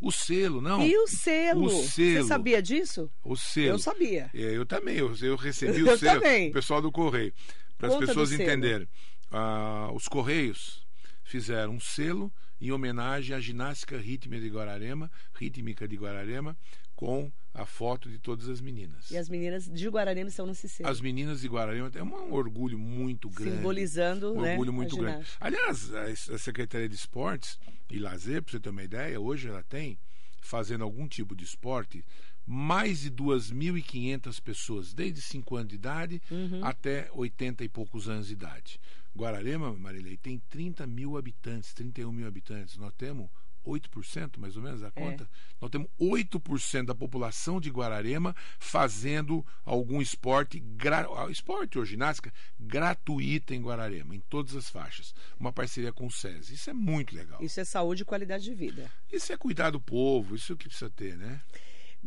[0.01, 0.85] O selo, não.
[0.85, 1.65] E o selo?
[1.65, 2.23] O selo.
[2.23, 3.09] Você sabia disso?
[3.23, 3.69] O selo.
[3.69, 4.29] Eu sabia.
[4.33, 4.97] É, eu também.
[4.97, 6.21] Eu, eu recebi eu o selo.
[6.21, 6.49] Também.
[6.49, 7.33] O pessoal do Correio.
[7.77, 8.87] Para as pessoas entenderem.
[9.31, 10.85] Ah, os Correios
[11.23, 16.57] fizeram um selo em homenagem à ginástica rítmica de Guararema, rítmica de Guararema,
[16.95, 19.09] com a foto de todas as meninas.
[19.09, 20.89] E as meninas de Guararema estão nesse selo.
[20.89, 23.57] As meninas de Guararema é um orgulho muito grande.
[23.57, 25.25] Simbolizando, um né, orgulho muito grande.
[25.39, 27.57] Aliás, a Secretaria de Esportes
[27.89, 29.97] e Lazer, para você ter uma ideia, hoje ela tem,
[30.41, 32.03] fazendo algum tipo de esporte,
[32.45, 36.63] mais de 2.500 pessoas, desde 5 anos de idade uhum.
[36.63, 38.79] até 80 e poucos anos de idade.
[39.15, 42.75] Guararema, Marilei, tem 30 mil habitantes, 31 mil habitantes.
[42.75, 43.29] Nós temos
[43.65, 45.23] 8%, mais ou menos, a conta.
[45.23, 45.27] É.
[45.61, 51.07] Nós temos 8% da população de Guararema fazendo algum esporte, gra...
[51.29, 55.13] esporte ou ginástica, gratuita em Guararema, em todas as faixas.
[55.39, 56.53] Uma parceria com o SESI.
[56.53, 57.41] Isso é muito legal.
[57.41, 58.91] Isso é saúde e qualidade de vida.
[59.11, 61.41] Isso é cuidar do povo, isso é o que precisa ter, né?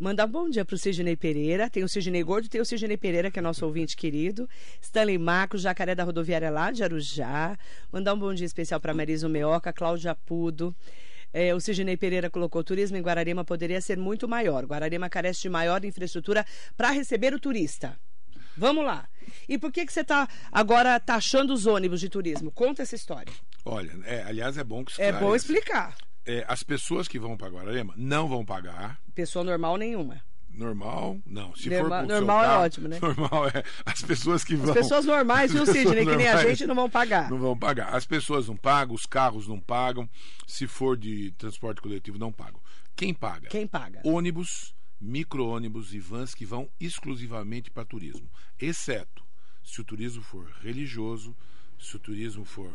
[0.00, 1.68] Mandar um bom dia para o Sidney Pereira.
[1.68, 4.48] Tem o Sidney Gordo, tem o Sidney Pereira, que é nosso ouvinte querido.
[4.80, 7.58] Stanley Marcos, Jacaré da Rodoviária lá de Arujá.
[7.90, 10.72] Mandar um bom dia especial para Marisa Meoca, Cláudia Pudo.
[11.32, 14.64] É, o Sidney Pereira colocou: turismo em Guararema poderia ser muito maior.
[14.64, 16.44] Guararema carece de maior infraestrutura
[16.76, 17.98] para receber o turista.
[18.56, 19.08] Vamos lá.
[19.48, 22.50] E por que, que você está agora taxando os ônibus de turismo?
[22.50, 23.32] Conta essa história.
[23.64, 25.96] Olha, é, aliás, é bom que É bom explicar.
[26.26, 29.00] É, as pessoas que vão para Guararema não vão pagar.
[29.14, 30.20] Pessoa normal nenhuma.
[30.50, 31.54] Normal, não.
[31.54, 32.98] Se normal, for normal é ótimo, né?
[33.02, 33.62] Normal é.
[33.86, 34.70] As pessoas que vão.
[34.74, 36.04] As pessoas normais, viu, Sidney?
[36.04, 37.30] Que nem a gente não vão pagar.
[37.30, 37.94] Não vão pagar.
[37.94, 40.08] As pessoas não pagam, os carros não pagam.
[40.46, 42.60] Se for de transporte coletivo, não pagam.
[42.96, 43.48] Quem paga?
[43.48, 44.00] Quem paga?
[44.04, 48.28] Ônibus, micro-ônibus e vans que vão exclusivamente para turismo.
[48.58, 49.28] Exceto
[49.68, 51.36] se o turismo for religioso,
[51.78, 52.72] se o turismo for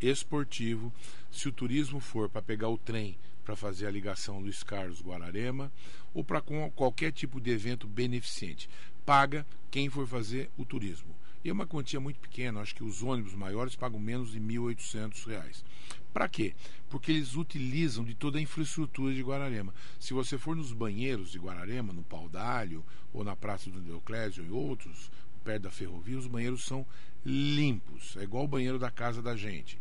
[0.00, 0.92] esportivo,
[1.30, 5.72] se o turismo for para pegar o trem para fazer a ligação Luiz Carlos Guararema
[6.14, 8.68] ou para qualquer tipo de evento beneficente.
[9.04, 11.14] Paga quem for fazer o turismo.
[11.44, 14.44] E é uma quantia muito pequena, acho que os ônibus maiores pagam menos de R$
[14.44, 15.64] 1.800.
[16.12, 16.54] Para quê?
[16.88, 19.74] Porque eles utilizam de toda a infraestrutura de Guararema.
[19.98, 24.44] Se você for nos banheiros de Guararema, no Pau d'Alho, ou na Praça do Deoclésio
[24.44, 25.10] e outros,
[25.42, 26.86] perto da ferrovia, os banheiros são
[27.26, 28.16] limpos.
[28.18, 29.80] É igual o banheiro da casa da gente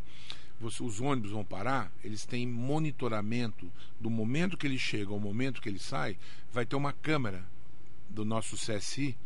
[0.62, 5.62] você, os ônibus vão parar, eles têm monitoramento do momento que ele chega ao momento
[5.62, 6.17] que ele sai,
[6.52, 7.43] vai ter uma câmera
[8.10, 9.17] do nosso CSI,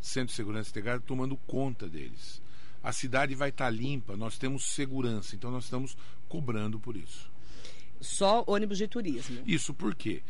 [0.00, 2.40] Centro de Segurança Integrada, tomando conta deles.
[2.82, 5.96] A cidade vai estar limpa, nós temos segurança, então nós estamos
[6.28, 7.30] cobrando por isso.
[8.00, 9.42] Só ônibus de turismo.
[9.46, 10.22] Isso por quê?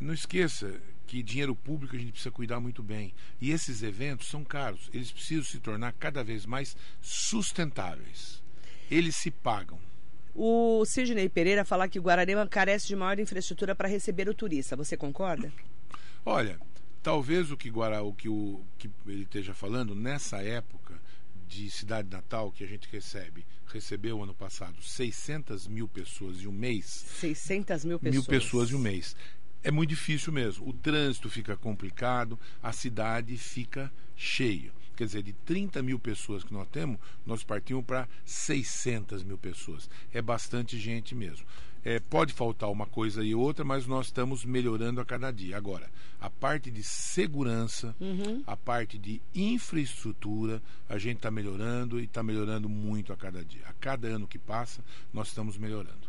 [0.00, 3.14] Não esqueça que dinheiro público a gente precisa cuidar muito bem.
[3.40, 8.42] E esses eventos são caros, eles precisam se tornar cada vez mais sustentáveis
[8.94, 9.78] eles se pagam.
[10.34, 14.76] O Sidney Pereira fala que o Guararema carece de maior infraestrutura para receber o turista.
[14.76, 15.52] Você concorda?
[16.24, 16.58] Olha,
[17.02, 20.94] talvez o que, Guara, o, que o que ele esteja falando nessa época
[21.46, 26.52] de cidade natal que a gente recebe, recebeu ano passado 600 mil pessoas em um
[26.52, 27.04] mês.
[27.20, 28.14] 600 mil pessoas.
[28.14, 29.14] Mil pessoas em um mês.
[29.62, 30.68] É muito difícil mesmo.
[30.68, 36.52] O trânsito fica complicado, a cidade fica cheia quer dizer, de 30 mil pessoas que
[36.52, 39.88] nós temos, nós partimos para 600 mil pessoas.
[40.12, 41.46] É bastante gente mesmo.
[41.84, 45.56] É, pode faltar uma coisa e outra, mas nós estamos melhorando a cada dia.
[45.56, 48.42] Agora, a parte de segurança, uhum.
[48.46, 53.60] a parte de infraestrutura, a gente está melhorando e está melhorando muito a cada dia.
[53.66, 56.08] A cada ano que passa, nós estamos melhorando.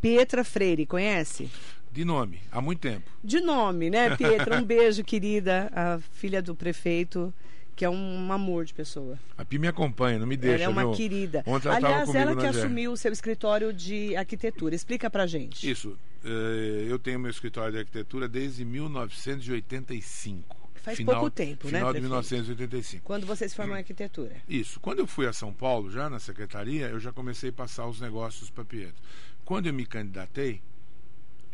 [0.00, 1.50] Pietra Freire, conhece?
[1.90, 3.10] De nome, há muito tempo.
[3.24, 4.58] De nome, né, Pietra?
[4.62, 7.34] Um beijo, querida, a filha do prefeito
[7.76, 9.18] que é um amor de pessoa.
[9.36, 10.64] A Pi me acompanha, não me deixa.
[10.64, 11.44] Ela é uma querida.
[11.46, 14.74] Ontem ela Aliás, ela que assumiu o seu escritório de arquitetura.
[14.74, 15.70] Explica pra gente.
[15.70, 15.96] Isso.
[16.24, 20.56] Eh, eu tenho meu escritório de arquitetura desde 1985.
[20.76, 21.78] Faz final, pouco tempo, final né?
[21.78, 23.04] Final de 1985.
[23.04, 24.36] Quando você se formou em arquitetura.
[24.48, 24.80] Isso.
[24.80, 28.00] Quando eu fui a São Paulo, já na secretaria, eu já comecei a passar os
[28.00, 29.02] negócios para Pietro.
[29.44, 30.62] Quando eu me candidatei,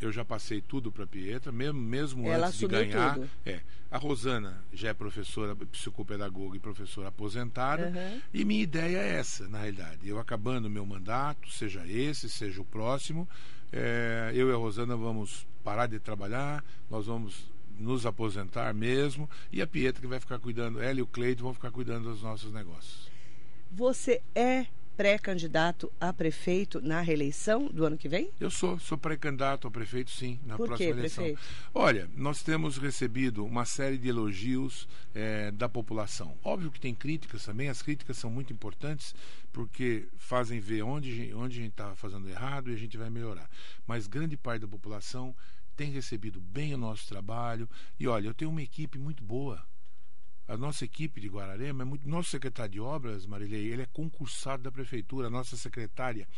[0.05, 3.15] eu já passei tudo para a Pietra, mesmo, mesmo Ela antes de ganhar.
[3.15, 3.31] Tudo.
[3.47, 3.61] É,
[3.91, 7.87] a Rosana já é professora, psicopedagoga e professora aposentada.
[7.89, 8.21] Uhum.
[8.33, 10.09] E minha ideia é essa, na realidade.
[10.09, 13.29] Eu acabando meu mandato, seja esse, seja o próximo,
[13.73, 19.63] é, eu e a Rosana vamos parar de trabalhar, nós vamos nos aposentar mesmo, e
[19.63, 22.53] a Pietra que vai ficar cuidando, ela e o Cleito vão ficar cuidando dos nossos
[22.53, 23.11] negócios.
[23.71, 28.31] Você é pré-candidato a prefeito na reeleição do ano que vem?
[28.39, 31.25] Eu sou, sou pré-candidato a prefeito, sim, na Por próxima quê, eleição.
[31.25, 31.43] Prefeito?
[31.75, 36.37] Olha, nós temos recebido uma série de elogios é, da população.
[36.45, 39.15] Óbvio que tem críticas também, as críticas são muito importantes
[39.53, 43.49] porque fazem ver onde, onde a gente está fazendo errado e a gente vai melhorar.
[43.87, 45.35] Mas grande parte da população
[45.77, 49.63] tem recebido bem o nosso trabalho e olha, eu tenho uma equipe muito boa
[50.49, 52.09] a nossa equipe de Guararema é muito.
[52.09, 55.29] Nosso secretário de obras, Marilei, ele é concursado da prefeitura.
[55.29, 56.29] A nossa secretária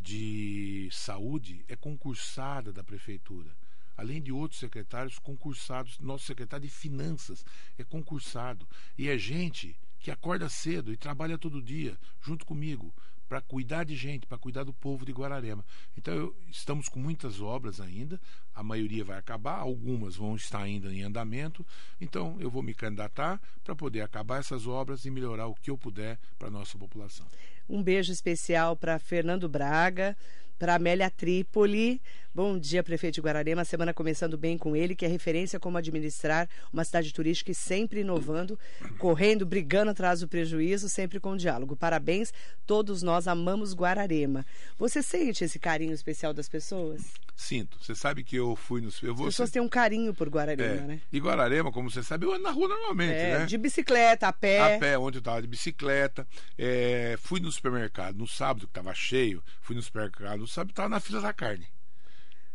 [0.00, 3.50] de saúde é concursada da prefeitura.
[3.96, 7.44] Além de outros secretários concursados, nosso secretário de finanças
[7.78, 8.68] é concursado.
[8.98, 12.92] E é gente que acorda cedo e trabalha todo dia, junto comigo,
[13.28, 15.64] para cuidar de gente, para cuidar do povo de Guararema.
[15.96, 18.20] Então, eu, estamos com muitas obras ainda,
[18.54, 21.64] a maioria vai acabar, algumas vão estar ainda em andamento.
[22.00, 25.78] Então, eu vou me candidatar para poder acabar essas obras e melhorar o que eu
[25.78, 27.26] puder para a nossa população.
[27.68, 30.16] Um beijo especial para Fernando Braga,
[30.58, 32.00] para Amélia Trípoli.
[32.34, 33.62] Bom dia, prefeito de Guararema.
[33.62, 37.54] A semana começando bem com ele, que é referência como administrar uma cidade turística e
[37.54, 38.58] sempre inovando,
[38.98, 41.76] correndo, brigando atrás do prejuízo, sempre com diálogo.
[41.76, 42.34] Parabéns,
[42.66, 44.44] todos nós amamos Guararema.
[44.76, 47.04] Você sente esse carinho especial das pessoas?
[47.36, 47.78] Sinto.
[47.80, 49.00] Você sabe que eu fui nos.
[49.00, 50.86] Eu vou As pessoas têm um carinho por Guararema, é.
[50.86, 51.00] né?
[51.12, 53.46] E Guararema, como você sabe, eu ando na rua normalmente, é, né?
[53.46, 54.74] De bicicleta, a pé.
[54.74, 56.26] A pé, onde eu estava de bicicleta.
[56.58, 60.88] É, fui no supermercado no sábado, que estava cheio, fui no supermercado no sábado, estava
[60.88, 61.68] na fila da carne.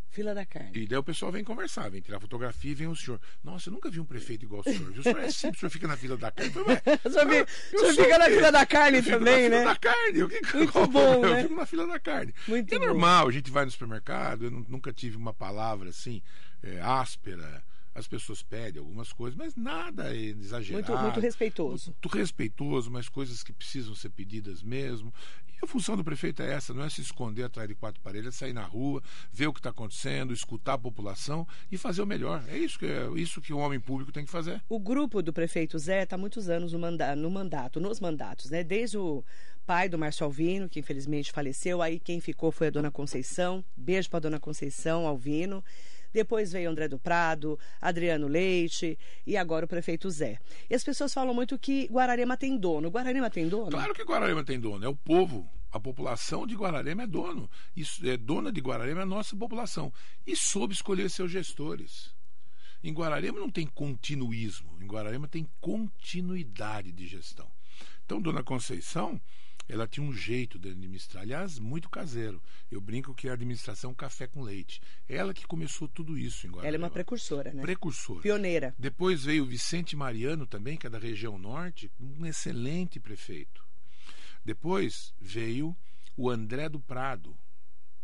[0.10, 0.72] Fila da carne.
[0.74, 3.22] E daí o pessoal vem conversar, vem tirar fotografia e vem o senhor.
[3.44, 4.90] Nossa, eu nunca vi um prefeito igual o senhor.
[4.98, 6.52] O senhor é sempre, o senhor fica na fila da carne.
[6.56, 9.62] Eu falei, o senhor, fica, o senhor fica na fila da carne também, na né?
[9.62, 10.20] Fila da carne.
[10.20, 11.44] Eu, que, Muito bom, eu né?
[11.44, 12.34] fico na fila da carne.
[12.48, 12.86] Muito é bom.
[12.88, 16.22] normal, a gente vai no supermercado, eu nunca tive uma palavra assim,
[16.64, 17.64] é, áspera.
[17.94, 20.92] As pessoas pedem algumas coisas, mas nada é exagerado.
[20.92, 21.88] Muito, muito respeitoso.
[21.88, 25.14] Muito respeitoso, mas coisas que precisam ser pedidas mesmo.
[25.62, 28.32] A função do prefeito é essa, não é se esconder atrás de quatro paredes, é
[28.32, 32.44] sair na rua, ver o que está acontecendo, escutar a população e fazer o melhor.
[32.48, 34.62] É isso que, é isso que o homem público tem que fazer.
[34.70, 38.64] O grupo do prefeito Zé está muitos anos no, manda no mandato, nos mandatos, né?
[38.64, 39.24] Desde o
[39.66, 43.64] pai do Márcio Alvino, que infelizmente faleceu, aí quem ficou foi a dona Conceição.
[43.76, 45.64] Beijo para a dona Conceição Alvino.
[46.14, 50.40] Depois veio André do Prado, Adriano Leite e agora o prefeito Zé.
[50.70, 52.90] E as pessoas falam muito que Guararema tem dono.
[52.90, 53.72] Guararema tem dono?
[53.72, 55.50] Claro que Guararema tem dono, é o povo.
[55.72, 57.50] A população de Guararema é dono.
[57.76, 59.94] Isso é dona de Guararema é a nossa população.
[60.26, 62.12] E soube escolher seus gestores.
[62.84, 67.48] Em Guararema não tem continuismo, em Guararema tem continuidade de gestão.
[68.06, 69.22] Então, Dona Conceição,
[69.70, 72.42] ela tinha um jeito de administrar, aliás, muito caseiro.
[72.72, 74.82] Eu brinco que é a administração café com leite.
[75.08, 76.68] Ela que começou tudo isso em Guararema.
[76.68, 77.62] Ela é uma precursora, né?
[77.62, 78.22] Precursora.
[78.22, 78.74] Pioneira.
[78.80, 83.64] Depois veio o Vicente Mariano também, que é da região norte, um excelente prefeito.
[84.44, 85.78] Depois veio
[86.18, 87.38] o André do Prado,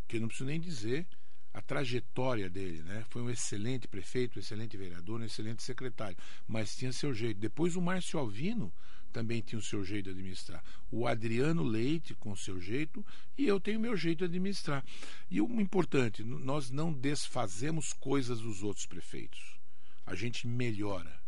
[0.06, 1.04] que eu não preciso nem dizer
[1.52, 3.04] a trajetória dele, né?
[3.08, 7.40] Foi um excelente prefeito, um excelente vereador, um excelente secretário, mas tinha seu jeito.
[7.40, 8.72] Depois o Márcio Alvino
[9.16, 10.62] também tinha o seu jeito de administrar.
[10.90, 13.02] O Adriano Leite com o seu jeito
[13.38, 14.84] e eu tenho o meu jeito de administrar.
[15.30, 19.58] E o importante, nós não desfazemos coisas dos outros prefeitos.
[20.04, 21.18] A gente melhora.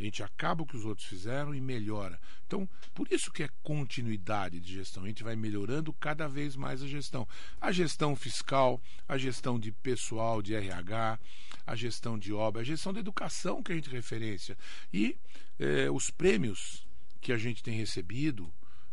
[0.00, 2.18] A gente acaba o que os outros fizeram e melhora.
[2.46, 5.04] Então, por isso que é continuidade de gestão.
[5.04, 7.28] A gente vai melhorando cada vez mais a gestão.
[7.60, 11.18] A gestão fiscal, a gestão de pessoal, de RH,
[11.66, 14.56] a gestão de obra, a gestão da educação que a gente referência.
[14.90, 15.14] E
[15.58, 16.87] eh, os prêmios
[17.20, 18.52] que a gente tem recebido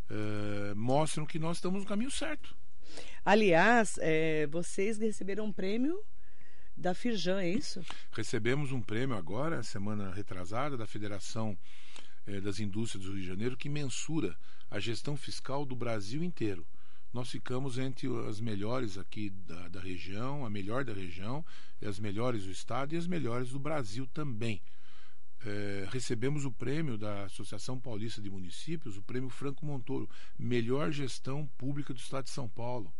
[0.09, 2.55] eh, mostram que nós estamos no caminho certo.
[3.23, 5.99] Aliás, eh, vocês receberam um prêmio
[6.77, 7.81] da Firjan, é isso?
[8.11, 11.57] Recebemos um prêmio agora, semana retrasada, da Federação
[12.27, 14.38] eh, das Indústrias do Rio de Janeiro, que mensura
[14.69, 16.65] a gestão fiscal do Brasil inteiro.
[17.11, 21.45] Nós ficamos entre as melhores aqui da, da região, a melhor da região,
[21.81, 24.61] as melhores do estado e as melhores do Brasil também.
[25.45, 31.47] É, recebemos o prêmio da Associação Paulista de Municípios, o prêmio Franco Montoro, melhor gestão
[31.55, 32.91] pública do estado de São Paulo.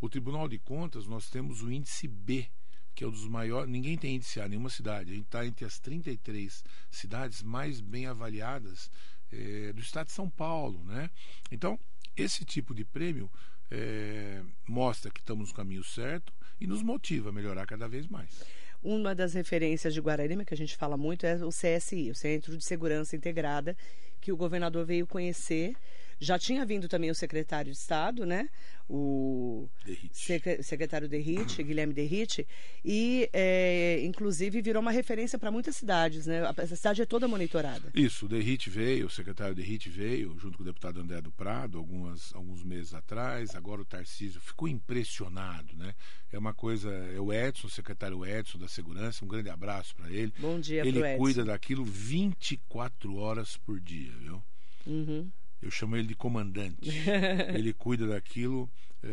[0.00, 2.46] O Tribunal de Contas, nós temos o índice B,
[2.94, 3.70] que é um dos maiores.
[3.70, 5.12] Ninguém tem índice A, nenhuma cidade.
[5.12, 8.90] A gente está entre as 33 cidades mais bem avaliadas
[9.32, 10.84] é, do estado de São Paulo.
[10.84, 11.10] Né?
[11.50, 11.78] Então,
[12.16, 13.30] esse tipo de prêmio
[13.70, 18.44] é, mostra que estamos no caminho certo e nos motiva a melhorar cada vez mais.
[18.82, 22.56] Uma das referências de Guararema, que a gente fala muito, é o CSI, o Centro
[22.56, 23.76] de Segurança Integrada,
[24.20, 25.74] que o governador veio conhecer.
[26.20, 28.48] Já tinha vindo também o secretário de Estado, né?
[28.90, 29.68] O
[30.12, 32.46] secre secretário Derrite, Guilherme Derrite,
[32.82, 36.40] e é, inclusive virou uma referência para muitas cidades, né?
[36.44, 37.90] A cidade é toda monitorada.
[37.94, 41.76] Isso, o Derrite veio, o secretário Derrite veio, junto com o deputado André do Prado,
[41.76, 43.54] algumas, alguns meses atrás.
[43.54, 45.94] Agora o Tarcísio ficou impressionado, né?
[46.32, 50.10] É uma coisa, é o Edson, o secretário Edson da Segurança, um grande abraço para
[50.10, 50.32] ele.
[50.38, 54.42] Bom dia, Ele cuida daquilo 24 horas por dia, viu?
[54.86, 55.30] Uhum.
[55.60, 56.88] Eu chamo ele de comandante.
[57.54, 58.70] ele cuida daquilo
[59.02, 59.08] é,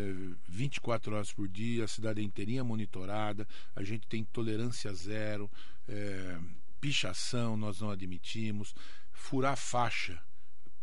[0.47, 5.49] 24 horas por dia, a cidade é inteirinha monitorada, a gente tem tolerância zero,
[5.87, 6.37] é,
[6.81, 8.73] pichação nós não admitimos,
[9.11, 10.21] furar faixa,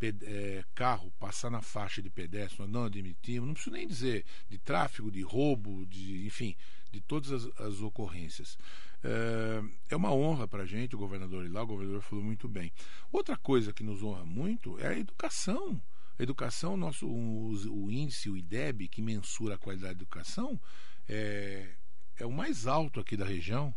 [0.09, 4.59] é, carro passar na faixa de pedestre nós não admitimos, não preciso nem dizer de
[4.59, 6.57] tráfego, de roubo, de enfim,
[6.91, 8.59] de todas as, as ocorrências.
[9.05, 12.49] É, é uma honra para a gente, o governador ir lá, o governador falou muito
[12.49, 12.73] bem.
[13.11, 15.81] Outra coisa que nos honra muito é a educação.
[16.19, 20.61] A educação, nosso, o, o índice, o IDEB, que mensura a qualidade da educação,
[21.09, 21.75] é,
[22.17, 23.75] é o mais alto aqui da região.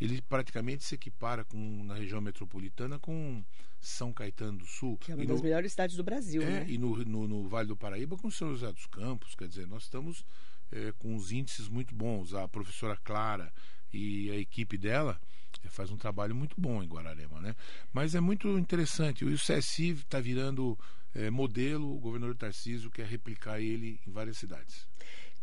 [0.00, 3.44] Ele praticamente se equipara com, na região metropolitana com
[3.80, 4.96] São Caetano do Sul.
[4.98, 6.42] Que é uma e das no, melhores cidades do Brasil.
[6.42, 6.66] É, né?
[6.68, 9.34] e no, no, no, Vale do Paraíba com São José dos Campos.
[9.34, 10.24] Quer dizer, nós estamos
[10.72, 12.34] é, com os índices muito bons.
[12.34, 13.52] A professora Clara
[13.92, 15.20] e a equipe dela
[15.68, 17.54] faz um trabalho muito bom em Guararema, né?
[17.92, 19.24] Mas é muito interessante.
[19.24, 20.78] O CSI está virando
[21.14, 24.86] é, modelo, o governador Tarcísio quer replicar ele em várias cidades.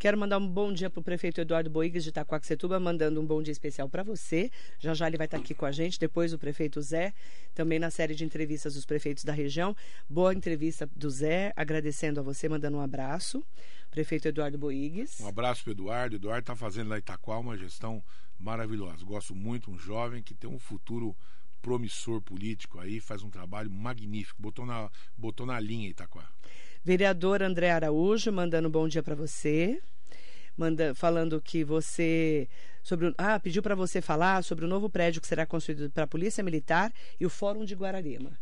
[0.00, 3.42] Quero mandar um bom dia para o prefeito Eduardo Boigas de Itacoaxetuba, mandando um bom
[3.42, 4.50] dia especial para você.
[4.78, 7.12] Já já ele vai estar aqui com a gente, depois o prefeito Zé,
[7.54, 9.76] também na série de entrevistas dos prefeitos da região.
[10.08, 13.44] Boa entrevista do Zé, agradecendo a você, mandando um abraço.
[13.90, 15.20] Prefeito Eduardo Boigues.
[15.20, 16.16] Um abraço para Eduardo.
[16.16, 18.02] Eduardo está fazendo lá em Itaquá uma gestão
[18.38, 19.04] maravilhosa.
[19.04, 21.14] Gosto muito, um jovem que tem um futuro
[21.60, 24.40] promissor político aí, faz um trabalho magnífico.
[24.40, 26.26] Botou na, botou na linha Itaquá.
[26.82, 29.80] Vereador André Araújo, mandando um bom dia para você.
[30.56, 32.48] Manda, falando que você
[32.82, 36.06] sobre ah pediu para você falar sobre o novo prédio que será construído para a
[36.06, 38.32] Polícia Militar e o Fórum de Guararema.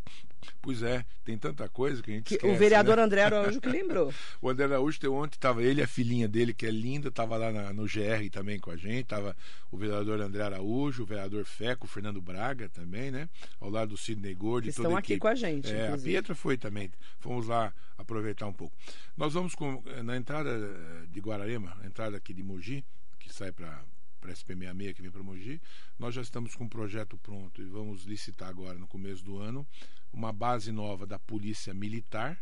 [0.61, 3.03] Pois é, tem tanta coisa que a gente que esquece, O vereador né?
[3.03, 4.12] André Araújo que lembrou.
[4.41, 7.53] o André Araújo tem ontem, estava ele a filhinha dele, que é linda, estava lá
[7.53, 9.36] na, no GR também com a gente, estava
[9.70, 13.28] o vereador André Araújo, o vereador Feco, o Fernando Braga também, né?
[13.61, 15.70] Ao lado do Sidney Gordo e toda Estão aqui com a gente.
[15.70, 15.99] É, a.
[15.99, 16.91] Pietra foi também.
[17.18, 18.74] Fomos lá aproveitar um pouco.
[19.16, 22.84] Nós vamos com, na entrada eh, de Guararema, na entrada aqui de Mogi,
[23.18, 23.82] que sai para
[24.19, 25.61] para SP66 que vem para Mogi,
[25.99, 29.66] nós já estamos com um projeto pronto e vamos licitar agora no começo do ano
[30.12, 32.39] uma base nova da Polícia Militar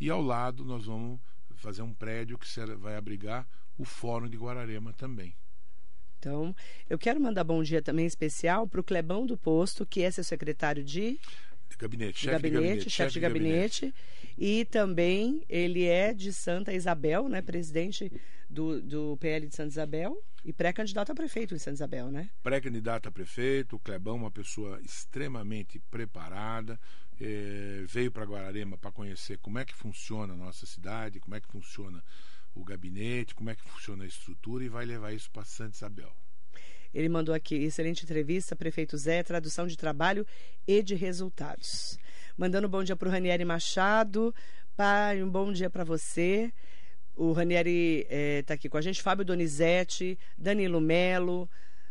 [0.00, 1.20] e ao lado nós vamos
[1.56, 3.46] fazer um prédio que vai abrigar
[3.78, 5.34] o Fórum de Guararema também.
[6.18, 6.54] Então,
[6.88, 10.22] eu quero mandar bom dia também especial para o Clebão do Posto, que é seu
[10.22, 11.18] secretário de
[11.78, 13.94] Gabinete, chefe gabinete, de gabinete, chefe de gabinete.
[14.38, 17.42] E também ele é de Santa Isabel, né?
[17.42, 18.12] Presidente
[18.48, 22.30] do, do PL de Santa Isabel e pré-candidato a prefeito de Santa Isabel, né?
[22.42, 26.78] Pré-candidato a prefeito, o Clebão, uma pessoa extremamente preparada,
[27.20, 31.40] eh, veio para Guararema para conhecer como é que funciona a nossa cidade, como é
[31.40, 32.02] que funciona
[32.54, 36.12] o gabinete, como é que funciona a estrutura e vai levar isso para Santa Isabel.
[36.92, 40.26] Ele mandou aqui, excelente entrevista, prefeito Zé, tradução de trabalho
[40.66, 41.98] e de resultados.
[42.36, 44.34] Mandando um bom dia para o Ranieri Machado.
[44.76, 46.52] Pai, um bom dia para você.
[47.14, 51.48] O Ranieri está aqui com a gente, Fábio Donizete, Danilo Melo,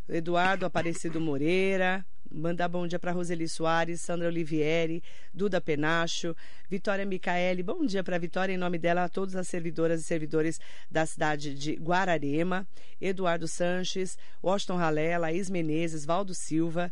[0.10, 5.04] Eduardo Aparecido Moreira, mandar bom dia para Roseli Soares, Sandra Olivieri,
[5.34, 6.36] Duda Penacho,
[6.70, 7.62] Vitória Micaeli.
[7.62, 10.60] Bom dia para Vitória, em nome dela, a todas as servidoras e servidores
[10.90, 12.68] da cidade de Guararema,
[13.00, 16.92] Eduardo Sanches, Washington Ralé, Laís Menezes, Valdo Silva.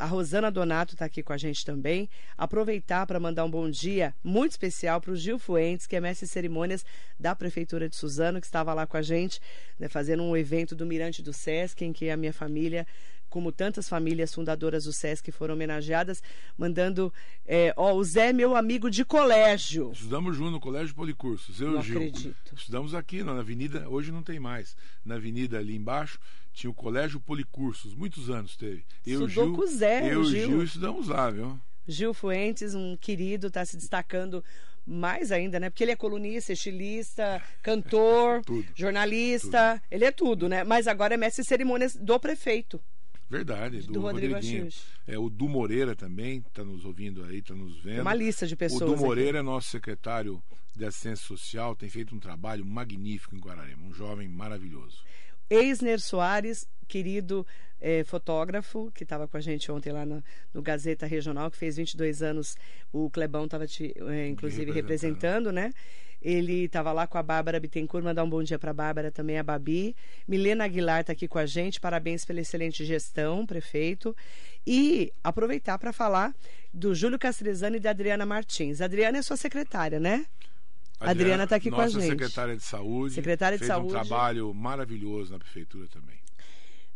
[0.00, 2.08] A Rosana Donato está aqui com a gente também.
[2.38, 6.26] Aproveitar para mandar um bom dia muito especial para o Gil Fuentes, que é mestre
[6.26, 6.86] de cerimônias
[7.18, 9.38] da Prefeitura de Suzano, que estava lá com a gente,
[9.78, 12.86] né, fazendo um evento do Mirante do Sesc, em que a minha família
[13.28, 16.20] como tantas famílias fundadoras do SESC foram homenageadas,
[16.58, 17.12] mandando,
[17.46, 19.92] é, ó, o Zé é meu amigo de colégio.
[19.92, 21.96] Estudamos junto no Colégio Policursos, eu Não e o Gil.
[21.98, 22.54] acredito.
[22.56, 24.76] Estudamos aqui na avenida, hoje não tem mais.
[25.04, 26.18] Na avenida ali embaixo
[26.52, 28.84] tinha o Colégio Policursos, muitos anos teve.
[29.06, 30.48] Eu, Estudou Gil, com o Zé, eu o Gil.
[30.48, 31.58] Gil estudamos lá, viu?
[31.86, 34.44] Gil Fuentes, um querido, está se destacando
[34.86, 35.70] mais ainda, né?
[35.70, 38.66] Porque ele é colunista, estilista, cantor, Tudo.
[38.74, 40.64] jornalista, ele é tudo, né?
[40.64, 42.80] Mas agora é mestre de cerimônias do prefeito,
[43.30, 44.68] Verdade, do, do Rodrigo Rodriguinho.
[45.06, 47.94] É, o Du Moreira também está nos ouvindo aí, está nos vendo.
[47.94, 48.82] Tem uma lista de pessoas.
[48.82, 49.04] O Du aqui.
[49.04, 50.42] Moreira é nosso secretário
[50.74, 55.04] de assistência social, tem feito um trabalho magnífico em Guararema, um jovem maravilhoso.
[55.50, 57.44] Eisner Soares, querido
[57.80, 60.22] eh, fotógrafo, que estava com a gente ontem lá no,
[60.54, 62.56] no Gazeta Regional, que fez 22 anos.
[62.92, 63.64] O Clebão estava,
[64.28, 65.72] inclusive, representando, né?
[66.22, 69.38] Ele estava lá com a Bárbara Bittencourt, mandar um bom dia para a Bárbara, também
[69.38, 69.96] a Babi.
[70.28, 74.14] Milena Aguilar está aqui com a gente, parabéns pela excelente gestão, prefeito.
[74.66, 76.34] E aproveitar para falar
[76.72, 78.82] do Júlio Castrezani e da Adriana Martins.
[78.82, 80.26] A Adriana é sua secretária, né?
[81.00, 82.10] A Adriana tá aqui com a nossa gente.
[82.10, 83.14] secretária de saúde.
[83.14, 83.88] Secretária de fez Saúde.
[83.88, 86.18] um trabalho maravilhoso na prefeitura também.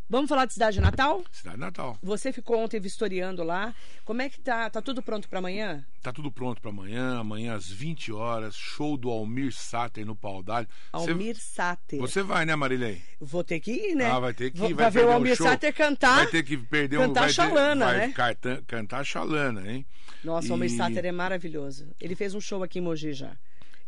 [0.07, 1.25] Vamos falar de Cidade Natal?
[1.33, 1.99] Cidade Natal.
[2.03, 3.75] Você ficou ontem vistoriando lá.
[4.05, 4.69] Como é que tá?
[4.69, 5.83] Tá tudo pronto para amanhã?
[6.03, 10.43] Tá tudo pronto para amanhã, amanhã às 20 horas, show do Almir Sater no Pau
[10.43, 10.69] d'Alho.
[10.93, 11.99] Você- Almir Sater.
[11.99, 13.01] Você vai, né, Marilei?
[13.19, 14.05] Vou ter que ir, né?
[14.05, 15.47] Ah, vai ter que ir, Pra vai ver o um Almir show.
[15.49, 16.17] Sater cantar.
[16.17, 18.13] Vai ter que perder um cantar vai ter- Xalana, vai né?
[18.13, 19.87] Cantar, cantar Xalana, hein?
[20.23, 21.89] Nossa, o E- Almir Sater é maravilhoso.
[21.99, 23.35] Ele fez um show aqui em Mogi já.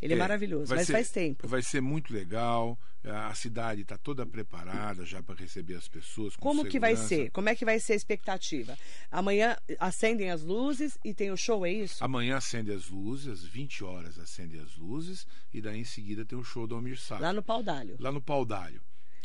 [0.01, 1.47] Ele é, É, maravilhoso, mas ser- faz tempo.
[1.47, 2.77] Vai ser muito legal.
[3.03, 6.35] A cidade está toda preparada já para receber as pessoas.
[6.35, 7.15] Com Como que vai segurança.
[7.23, 7.31] ser?
[7.31, 8.77] Como é que vai ser a expectativa?
[9.09, 12.03] Amanhã acendem as luzes e tem o show, é isso?
[12.03, 16.37] Amanhã acende as luzes, às 20 horas acende as luzes, e daí em seguida tem
[16.37, 17.23] o show do Almir Sater.
[17.23, 17.95] Lá no Pau d'Alho.
[17.99, 18.81] lá no Pau d'Alho.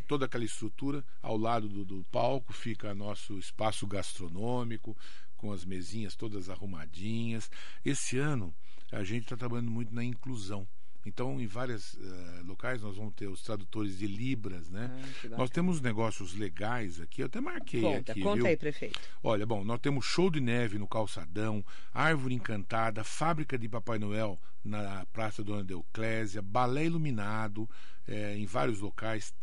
[0.06, 4.96] Toda aquela estrutura, ao lado do, do palco fica nosso espaço gastronômico,
[5.36, 7.50] com as mesinhas todas arrumadinhas.
[7.84, 8.54] Esse ano
[8.92, 10.68] a gente está trabalhando muito na inclusão.
[11.04, 14.88] Então, em vários uh, locais, nós vamos ter os tradutores de Libras, né?
[15.24, 18.20] Ah, nós temos negócios legais aqui, eu até marquei conta, aqui.
[18.20, 18.46] Conta viu?
[18.46, 19.00] aí, prefeito.
[19.20, 24.38] Olha, bom, nós temos show de neve no calçadão, árvore encantada, fábrica de Papai Noel
[24.64, 27.68] na Praça Dona Deoclésia, balé iluminado
[28.06, 29.34] é, em vários locais,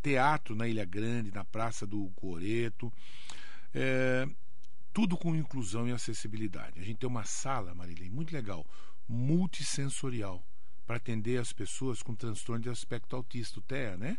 [0.00, 2.92] teatro na Ilha Grande, na Praça do Coreto.
[3.74, 4.28] É,
[4.92, 6.80] tudo com inclusão e acessibilidade.
[6.80, 8.66] A gente tem uma sala, Marilene, muito legal,
[9.08, 10.44] multissensorial
[10.86, 14.18] para atender as pessoas com transtorno de aspecto autista, o TEA, né?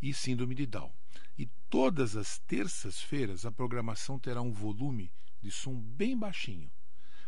[0.00, 0.92] E síndrome de Down.
[1.38, 5.10] E todas as terças-feiras a programação terá um volume
[5.42, 6.70] de som bem baixinho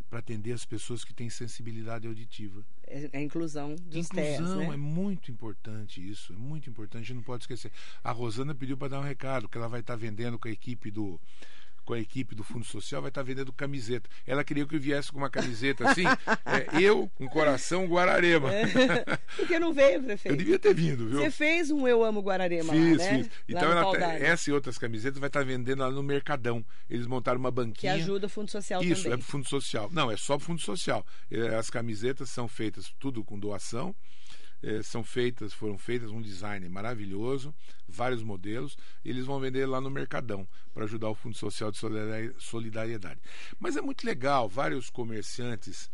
[0.09, 2.65] para atender as pessoas que têm sensibilidade auditiva.
[2.87, 4.75] É a inclusão dos Inclusão TEAs, né?
[4.75, 7.73] é muito importante isso, é muito importante, a gente não pode esquecer.
[8.03, 10.51] A Rosana pediu para dar um recado que ela vai estar tá vendendo com a
[10.51, 11.21] equipe do
[11.87, 14.11] com a equipe do Fundo Social, vai estar vendendo camiseta.
[14.27, 16.03] Ela queria que eu viesse com uma camiseta assim,
[16.45, 18.53] é, eu, um coração Guararema.
[18.53, 18.67] É,
[19.37, 20.35] porque não veio, prefeito.
[20.35, 21.21] Eu devia ter vindo, viu?
[21.21, 23.19] Você fez um Eu Amo Guararema fiz, lá, né?
[23.19, 23.31] Fiz.
[23.49, 26.65] Então, ela, essa e outras camisetas vai estar vendendo lá no Mercadão.
[26.91, 27.95] Eles montaram uma banquinha.
[27.95, 29.15] Que ajuda o Fundo Social Isso, também.
[29.15, 29.89] é pro Fundo Social.
[29.93, 31.07] Não, é só pro Fundo Social.
[31.31, 33.95] É, as camisetas são feitas tudo com doação
[34.63, 37.55] é, são feitas, foram feitas um design maravilhoso,
[37.89, 41.79] vários modelos, e eles vão vender lá no Mercadão para ajudar o Fundo Social de
[42.39, 43.21] Solidariedade.
[43.59, 45.91] Mas é muito legal, vários comerciantes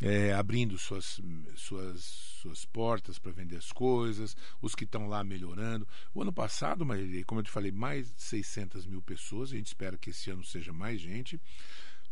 [0.00, 1.20] é, abrindo suas,
[1.56, 2.02] suas,
[2.40, 5.86] suas portas para vender as coisas, os que estão lá melhorando.
[6.14, 6.86] O ano passado,
[7.26, 10.44] como eu te falei, mais de 600 mil pessoas, a gente espera que esse ano
[10.44, 11.40] seja mais gente.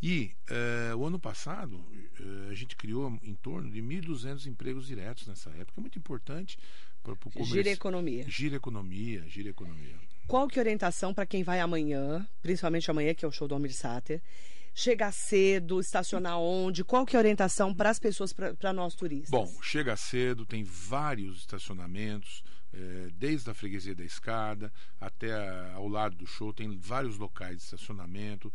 [0.03, 5.27] E uh, o ano passado uh, a gente criou em torno de 1.200 empregos diretos
[5.27, 6.59] nessa época, é muito importante
[7.03, 7.55] para o comércio.
[7.55, 8.25] Gira economia.
[8.29, 9.97] Gira economia, gira economia.
[10.27, 13.47] Qual que é a orientação para quem vai amanhã, principalmente amanhã, que é o show
[13.47, 14.21] do Almir Sater?
[14.75, 16.85] Chegar cedo, estacionar onde?
[16.85, 19.31] Qual que é a orientação para as pessoas, para nós turistas?
[19.31, 22.43] Bom, chega cedo, tem vários estacionamentos,
[22.75, 24.71] é, desde a freguesia da escada
[25.01, 28.53] até a, ao lado do show, tem vários locais de estacionamento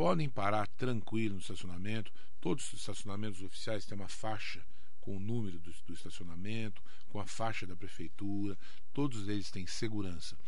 [0.00, 2.10] podem parar tranquilo no estacionamento.
[2.40, 4.64] Todos os estacionamentos oficiais têm uma faixa
[4.98, 8.56] com o número do, do estacionamento, com a faixa da prefeitura.
[8.94, 10.38] Todos eles têm segurança.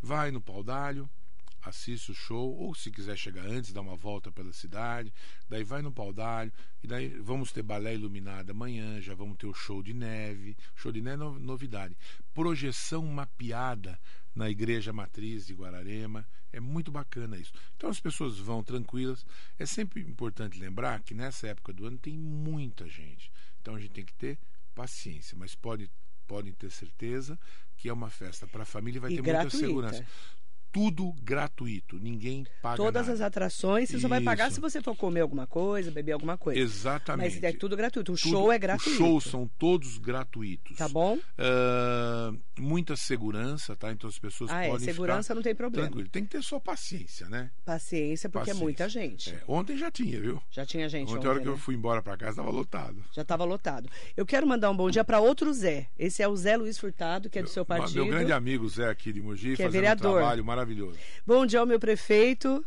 [0.00, 1.10] Vai no pau d'alho,
[1.68, 5.12] assiste o show, ou se quiser chegar antes, dá uma volta pela cidade,
[5.48, 6.52] daí vai no pau d'alho,
[6.82, 10.92] e daí vamos ter balé iluminado amanhã, já vamos ter o show de neve, show
[10.92, 11.96] de neve é novidade,
[12.32, 13.98] projeção mapeada
[14.34, 17.52] na igreja matriz de Guararema, é muito bacana isso.
[17.76, 19.26] Então as pessoas vão tranquilas.
[19.58, 23.30] É sempre importante lembrar que nessa época do ano tem muita gente.
[23.60, 24.38] Então a gente tem que ter
[24.74, 25.90] paciência, mas pode
[26.26, 27.38] podem ter certeza
[27.76, 29.56] que é uma festa para a família e vai e ter gratuita.
[29.56, 30.06] muita segurança
[30.72, 33.12] tudo gratuito, ninguém paga Todas nada.
[33.14, 34.02] as atrações, você Isso.
[34.02, 36.60] só vai pagar se você for comer alguma coisa, beber alguma coisa.
[36.60, 37.34] Exatamente.
[37.36, 38.12] Mas é tudo gratuito.
[38.12, 38.90] O Tudo- show é gratuito.
[38.90, 40.76] Os shows são todos gratuitos.
[40.76, 41.18] Tá bom?
[41.38, 43.92] Ah, muita segurança, tá?
[43.92, 44.68] Então as pessoas Ah, é.
[44.70, 45.86] podem Segurança não tem problema.
[45.88, 46.08] tranquilo.
[46.10, 47.50] Tem que ter só paciência, né?
[47.64, 48.60] Paciência, porque Paciência.
[48.60, 49.30] é muita gente.
[49.30, 50.42] É, ontem já tinha, viu?
[50.50, 51.52] Já tinha gente ontem, ontem, a hora que né?
[51.52, 53.04] eu fui embora para casa, estava lotado.
[53.12, 53.88] Já estava lotado.
[54.16, 55.88] Eu quero mandar um bom dia para outro Zé.
[55.98, 57.94] Esse é o Zé Luiz Furtado, que é do seu partido.
[58.04, 60.10] Meu grande amigo Zé aqui de Mogi, Que é fazendo vereador.
[60.12, 60.55] um trabalho maravilhoso.
[61.26, 62.64] Bom dia ao meu prefeito,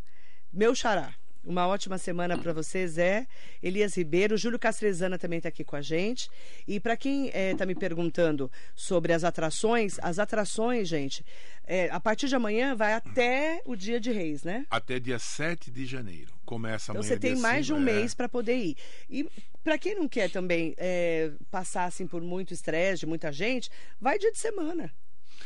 [0.52, 1.14] meu xará.
[1.44, 3.26] Uma ótima semana para você, Zé.
[3.64, 6.30] Elias Ribeiro, Júlio Castrezana também está aqui com a gente.
[6.68, 11.26] E para quem está me perguntando sobre as atrações, as atrações, gente,
[11.66, 14.66] é, a partir de amanhã vai até o dia de Reis, né?
[14.70, 16.34] Até dia 7 de janeiro.
[16.46, 17.16] Começa Então amanhã.
[17.16, 17.94] você tem mais de um é.
[17.94, 18.78] mês para poder ir.
[19.10, 19.28] E
[19.64, 23.70] para quem não quer também é, passar assim por muito estresse de muita gente,
[24.00, 24.94] vai dia de semana.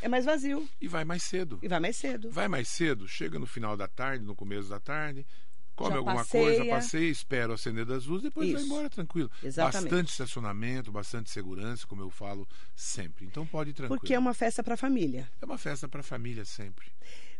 [0.02, 1.60] É mais vazio E vai mais cedo.
[1.62, 2.30] e vai mais cedo.
[2.32, 5.26] Vai mais cedo, chega no final da tarde, no começo da tarde,
[5.76, 6.58] come Já alguma passeia.
[6.58, 8.66] coisa, passeia, espera o acender das luzes, depois vai Isso.
[8.72, 9.32] embora tranquilo.
[9.42, 9.90] Exatamente.
[9.92, 13.26] Bastante estacionamento, bastante segurança, como eu falo sempre.
[13.26, 14.00] Então pode ir tranquilo.
[14.00, 15.30] Porque é uma festa para a família.
[15.42, 16.88] É uma festa para a família sempre.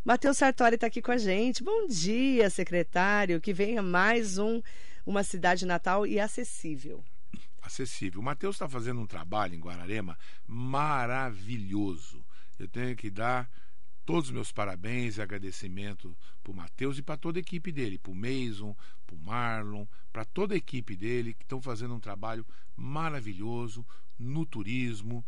[0.06, 1.64] Matheus Sartori está aqui com a gente.
[1.64, 3.40] Bom dia, secretário.
[3.40, 4.62] Que venha mais um
[5.06, 7.04] uma cidade natal e acessível.
[7.62, 8.20] acessível.
[8.20, 12.23] O Matheus está fazendo um trabalho em Guararema maravilhoso.
[12.60, 13.50] Eu tenho que dar
[14.06, 17.98] todos os meus parabéns e agradecimento para o Matheus e para toda a equipe dele,
[17.98, 18.76] para o Mason,
[19.06, 22.46] para o Marlon, para toda a equipe dele que estão fazendo um trabalho
[22.76, 23.86] maravilhoso
[24.20, 25.26] no turismo.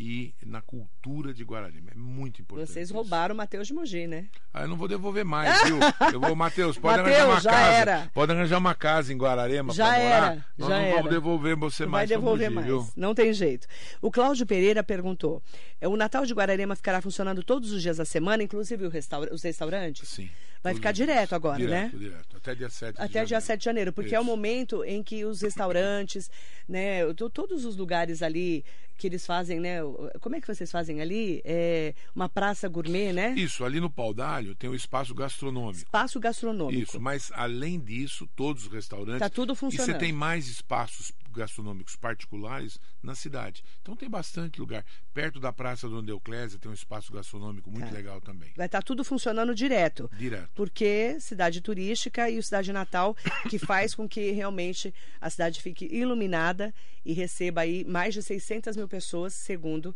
[0.00, 1.90] E na cultura de Guararema.
[1.90, 2.70] É muito importante.
[2.70, 2.94] Vocês isso.
[2.94, 4.26] roubaram o Matheus de Mogi, né?
[4.54, 5.78] Ah, eu não vou devolver mais, viu?
[6.12, 7.72] Eu vou, Matheus, pode Mateus, arranjar uma já casa.
[7.72, 8.10] era.
[8.14, 10.06] Pode arranjar uma casa em Guararema Já pra morar.
[10.32, 10.96] era, Nós já não era.
[10.98, 12.66] vamos devolver você Não mais vai devolver Mogi, mais.
[12.68, 12.88] viu?
[12.96, 13.66] Não tem jeito.
[14.00, 15.42] O Cláudio Pereira perguntou:
[15.80, 19.34] é, o Natal de Guararema ficará funcionando todos os dias da semana, inclusive o restaura-
[19.34, 20.08] os restaurantes?
[20.08, 20.30] Sim.
[20.62, 21.98] Vai ficar direto agora, direto, né?
[21.98, 23.28] Direto, Até dia 7 de Até janeiro.
[23.28, 24.30] dia 7 de janeiro, porque é o Isso.
[24.30, 26.30] momento em que os restaurantes,
[26.68, 28.64] né, to- todos os lugares ali
[28.96, 29.78] que eles fazem, né,
[30.20, 31.40] como é que vocês fazem ali?
[31.44, 33.32] É uma praça gourmet, né?
[33.36, 35.78] Isso, ali no Pau d'Alho tem o espaço gastronômico.
[35.78, 36.82] Espaço gastronômico.
[36.82, 39.20] Isso, mas além disso, todos os restaurantes.
[39.20, 39.92] Tá tudo E funcionando.
[39.92, 43.64] você tem mais espaços gastronômicos particulares na cidade.
[43.80, 44.84] Então tem bastante lugar.
[45.14, 47.94] Perto da Praça do Euclésia tem um espaço gastronômico muito Tá.
[47.94, 48.52] legal também.
[48.56, 50.10] Vai estar tudo funcionando direto.
[50.18, 50.50] Direto.
[50.54, 53.16] Porque cidade turística e o Cidade Natal,
[53.48, 56.74] que faz com que realmente a cidade fique iluminada
[57.04, 59.94] e receba aí mais de 600 mil pessoas, segundo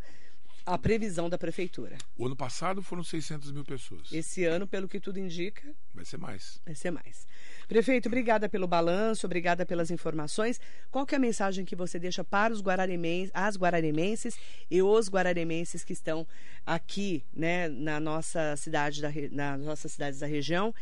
[0.64, 1.96] a previsão da prefeitura.
[2.16, 4.12] O ano passado foram 600 mil pessoas.
[4.12, 5.62] Esse ano, pelo que tudo indica,
[5.94, 6.60] Vai ser mais.
[6.64, 7.26] vai ser mais.
[7.68, 10.60] Prefeito, obrigada pelo balanço, obrigada pelas informações.
[10.90, 14.36] Qual que é a mensagem que você deixa para os guararemens, as guararemenses
[14.70, 16.26] e os guararemenses que estão
[16.66, 20.74] aqui, né, na nossa cidade, da, nas nossas cidades da região?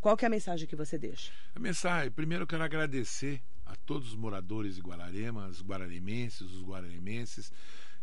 [0.00, 1.32] Qual que é a mensagem que você deixa?
[1.54, 6.62] A mensagem, primeiro eu quero agradecer a todos os moradores de Guararema, os guararemenses, os
[6.62, 7.52] guararemenses,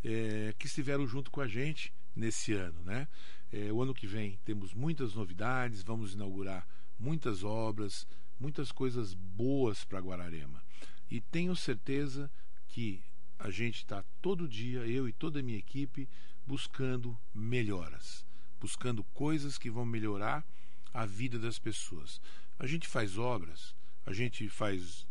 [0.06, 2.80] eh, que estiveram junto com a gente nesse ano.
[2.84, 3.08] Né?
[3.52, 6.68] Eh, o ano que vem temos muitas novidades, vamos inaugurar
[7.00, 8.08] muitas obras,
[8.40, 10.64] muitas coisas boas para Guararema.
[11.10, 12.30] E tenho certeza
[12.68, 13.04] que
[13.40, 16.08] a gente está todo dia, eu e toda a minha equipe,
[16.46, 18.26] buscando melhoras,
[18.62, 20.46] buscando coisas que vão melhorar
[20.94, 22.22] a vida das pessoas.
[22.60, 23.76] A gente faz obras,
[24.06, 25.06] a gente faz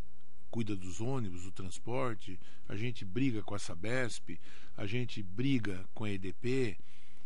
[0.55, 2.39] cuida dos ônibus, do transporte,
[2.69, 4.39] a gente briga com a Sabesp,
[4.77, 6.79] a gente briga com a EDP,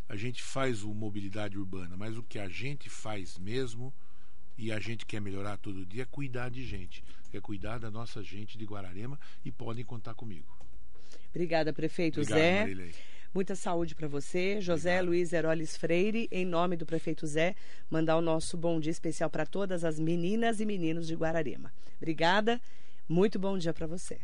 [0.09, 3.93] a gente faz o mobilidade urbana, mas o que a gente faz mesmo
[4.57, 8.23] e a gente quer melhorar todo dia é cuidar de gente, é cuidar da nossa
[8.23, 10.49] gente de Guararema e podem contar comigo.
[11.29, 12.61] Obrigada, prefeito Obrigado, Zé.
[12.61, 12.95] Marilei.
[13.35, 14.59] Muita saúde para você.
[14.59, 15.07] José Obrigado.
[15.07, 17.55] Luiz Heroles Freire, em nome do prefeito Zé,
[17.91, 21.71] mandar o nosso bom dia especial para todas as meninas e meninos de Guararema.
[21.99, 22.59] Obrigada.
[23.09, 24.19] Muito bom dia para você.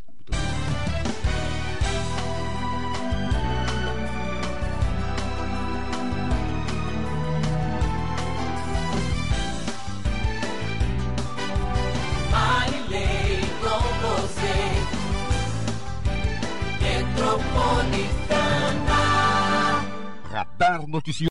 [12.31, 14.57] Marilei com você.
[16.83, 19.01] Metropolitana.
[20.31, 21.23] Radar Noticioso.